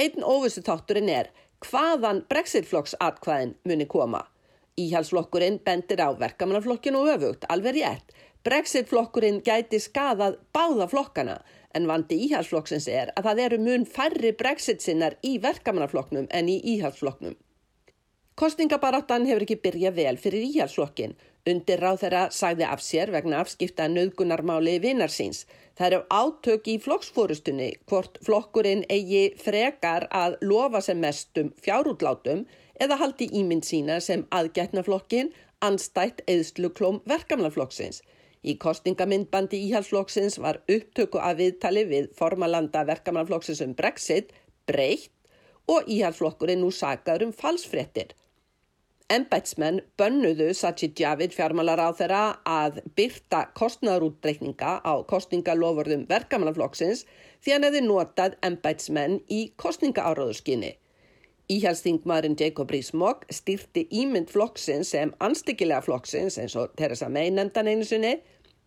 Einn 0.00 0.24
óvissu 0.24 0.64
þátturinn 0.64 1.10
er 1.12 1.28
hvaðan 1.66 2.24
brexitflokksatkvæðin 2.32 3.56
muni 3.68 3.86
koma. 3.86 4.24
Íhalsflokkurinn 4.80 5.60
bendir 5.64 6.00
á 6.00 6.08
verkamannaflokkin 6.16 6.96
og 6.96 7.10
öfugt, 7.12 7.44
alveg 7.52 7.76
rétt. 7.76 8.14
Brexitflokkurinn 8.42 9.42
gæti 9.44 9.78
skadað 9.78 10.40
báða 10.56 10.88
flokkana 10.90 11.36
en 11.76 11.86
vandi 11.88 12.18
íhalsflokksins 12.26 12.88
er 12.90 13.12
að 13.16 13.28
það 13.28 13.42
eru 13.44 13.58
mun 13.66 13.84
færri 13.86 14.32
brexit 14.36 14.82
sinnar 14.84 15.16
í 15.22 15.36
verkamannaflokknum 15.44 16.26
en 16.30 16.48
í 16.50 16.58
íhalsflokknum. 16.74 17.36
Kostningabaráttan 18.40 19.26
hefur 19.28 19.44
ekki 19.44 19.58
byrjað 19.60 19.96
vel 19.98 20.16
fyrir 20.16 20.44
íhalsflokkin. 20.46 21.12
Undir 21.52 21.80
ráð 21.84 21.98
þeirra 22.00 22.22
sagði 22.32 22.64
af 22.64 22.80
sér 22.80 23.10
vegna 23.12 23.42
afskipta 23.42 23.88
nöðgunarmáli 23.92 24.78
vinnar 24.80 25.12
síns. 25.12 25.42
Það 25.76 25.88
eru 25.88 25.98
átök 26.08 26.70
í 26.72 26.76
flokksfórustunni 26.80 27.68
hvort 27.90 28.16
flokkurinn 28.24 28.86
eigi 28.88 29.24
frekar 29.42 30.06
að 30.16 30.38
lofa 30.48 30.80
sem 30.86 31.02
mestum 31.02 31.50
fjárútlátum 31.64 32.46
eða 32.80 32.98
haldi 33.02 33.28
ímynd 33.42 33.68
sína 33.68 33.98
sem 34.00 34.24
aðgætnaflokkin 34.38 35.28
anstætt 35.60 36.24
eðsluklóm 36.24 37.02
verkamlaflokksins. 37.12 38.00
Í 38.42 38.56
kostningamindbandi 38.58 39.60
íhalsflokksins 39.68 40.38
var 40.40 40.62
upptöku 40.72 41.20
af 41.20 41.36
viðtali 41.42 41.84
við 41.92 42.08
formalanda 42.16 42.86
verkamlaflokksins 42.88 43.60
um 43.66 43.76
Brexit 43.76 44.32
breytt 44.66 45.12
og 45.68 45.84
íhalsflokkurinn 45.86 46.64
nú 46.64 46.72
sagaður 46.74 47.28
um 47.28 47.36
falsfrettir. 47.36 48.16
Embætsmenn 49.12 49.82
bönnuðu 50.00 50.54
Sajid 50.56 50.96
Javid 50.96 51.34
fjármálar 51.36 51.80
á 51.84 51.92
þeirra 51.92 52.20
að 52.48 52.78
byrta 52.96 53.42
kostnæðarútreikninga 53.58 54.70
á 54.80 54.94
kostningalofurðum 55.10 56.06
verkamannaflokksins 56.08 57.02
því 57.44 57.52
hann 57.52 57.66
hefði 57.66 57.82
notað 57.84 58.36
embætsmenn 58.48 59.18
í 59.28 59.40
kostningaáraðurskinni. 59.60 60.70
Íhjálpsþingmaðurinn 61.52 62.38
Jacob 62.40 62.72
Rees-Mogg 62.72 63.26
styrti 63.36 63.82
ímynd 64.00 64.32
flokksins 64.32 64.94
sem 64.94 65.12
anstíkilega 65.20 65.84
flokksins 65.84 66.38
eins 66.40 66.56
og 66.56 66.72
Theresa 66.80 67.10
May 67.12 67.28
nefndan 67.34 67.68
einu 67.68 67.84
sinni 67.84 68.14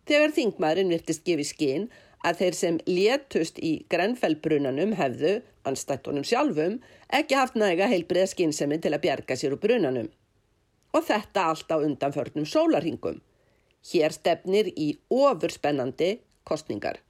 þegar 0.06 0.36
þingmaðurinn 0.36 0.94
virtist 0.94 1.24
gefið 1.26 1.48
skinn 1.50 1.88
að 2.22 2.44
þeir 2.44 2.58
sem 2.60 2.78
létust 2.86 3.58
í 3.58 3.72
grenfellbrunanum 3.90 4.94
hefðu, 5.00 5.40
anstættunum 5.66 6.28
sjálfum, 6.28 6.78
ekki 7.10 7.34
haft 7.34 7.58
næga 7.58 7.90
heilbriða 7.90 8.30
skinnsemi 8.30 8.78
til 8.78 8.94
að 8.94 9.02
bjarga 9.08 9.38
sér 9.40 9.58
úr 9.58 9.62
brunanum 9.66 10.12
og 10.96 11.04
þetta 11.04 11.48
allt 11.52 11.72
á 11.72 11.76
undanförnum 11.76 12.46
sólarhingum. 12.48 13.20
Hér 13.92 14.14
stefnir 14.16 14.72
í 14.74 14.94
ofurspennandi 15.12 16.16
kostningar. 16.48 17.02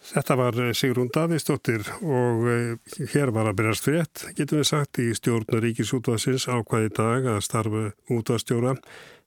Þetta 0.00 0.34
var 0.40 0.56
Sigrún 0.72 1.10
Davíðsdóttir 1.12 1.84
og 2.00 2.46
eh, 2.48 2.94
hér 3.12 3.34
var 3.36 3.50
að 3.50 3.58
byrjast 3.58 3.84
frétt, 3.84 4.22
getum 4.38 4.62
við 4.62 4.68
sagt, 4.70 5.00
í 5.02 5.10
stjórn 5.12 5.60
Ríkisútvarsins 5.60 6.46
ákvaði 6.48 6.88
dag 6.96 7.28
að 7.34 7.42
starfu 7.44 7.82
útvarstjóra 8.16 8.78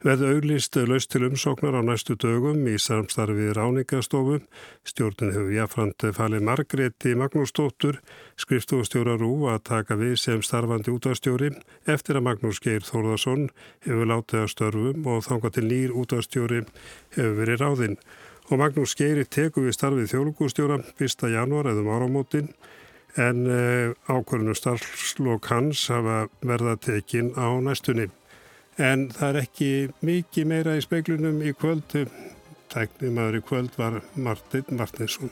veði 0.04 0.30
auglist 0.34 0.76
laust 0.90 1.12
til 1.14 1.24
umsóknar 1.30 1.78
á 1.80 1.82
næstu 1.82 2.18
dögum 2.20 2.66
í 2.68 2.76
samstarfi 2.82 3.54
ráningastofu. 3.56 4.42
Stjórnin 4.84 5.32
hefur 5.32 5.54
jáfnframt 5.56 6.06
falið 6.18 6.44
Margreti 6.44 7.14
Magnúsdóttur, 7.16 8.02
skrifstofustjóra 8.36 9.16
Rú 9.22 9.48
að 9.52 9.64
taka 9.70 9.96
við 10.00 10.18
sem 10.20 10.44
starfandi 10.44 10.92
útvarstjóri 10.92 11.54
eftir 11.88 12.20
að 12.20 12.28
Magnús 12.28 12.60
Geir 12.64 12.84
Þórðarsson 12.84 13.48
hefur 13.88 14.12
látið 14.12 14.44
að 14.44 14.52
störfum 14.56 15.08
og 15.08 15.26
þánga 15.28 15.54
til 15.56 15.66
nýr 15.70 15.96
útvarstjóri 16.04 16.62
hefur 17.16 17.40
verið 17.40 17.64
ráðinn 17.64 18.00
og 18.52 18.60
Magnús 18.60 18.96
Geiri 19.00 19.24
teku 19.24 19.64
við 19.64 19.78
starfið 19.78 20.10
þjóðlugustjóra 20.12 20.82
1. 21.00 21.28
januar 21.32 21.70
eðum 21.72 21.92
áramótin 21.96 22.52
en 23.16 23.46
uh, 23.48 23.94
ákvörðinu 24.10 24.56
starfslokk 24.58 25.48
hans 25.54 25.86
hafa 25.94 26.26
verða 26.42 26.76
tekin 26.82 27.32
á 27.38 27.48
næstunni. 27.62 28.10
En 28.82 29.10
það 29.14 29.30
er 29.30 29.42
ekki 29.44 29.72
mikið 30.02 30.48
meira 30.50 30.78
í 30.78 30.82
speiklunum 30.82 31.42
í 31.46 31.54
kvöld. 31.54 31.94
Tæknimaður 32.74 33.38
í 33.38 33.42
kvöld 33.46 33.76
var 33.78 34.00
Martin 34.16 34.78
Martinsson. 34.80 35.30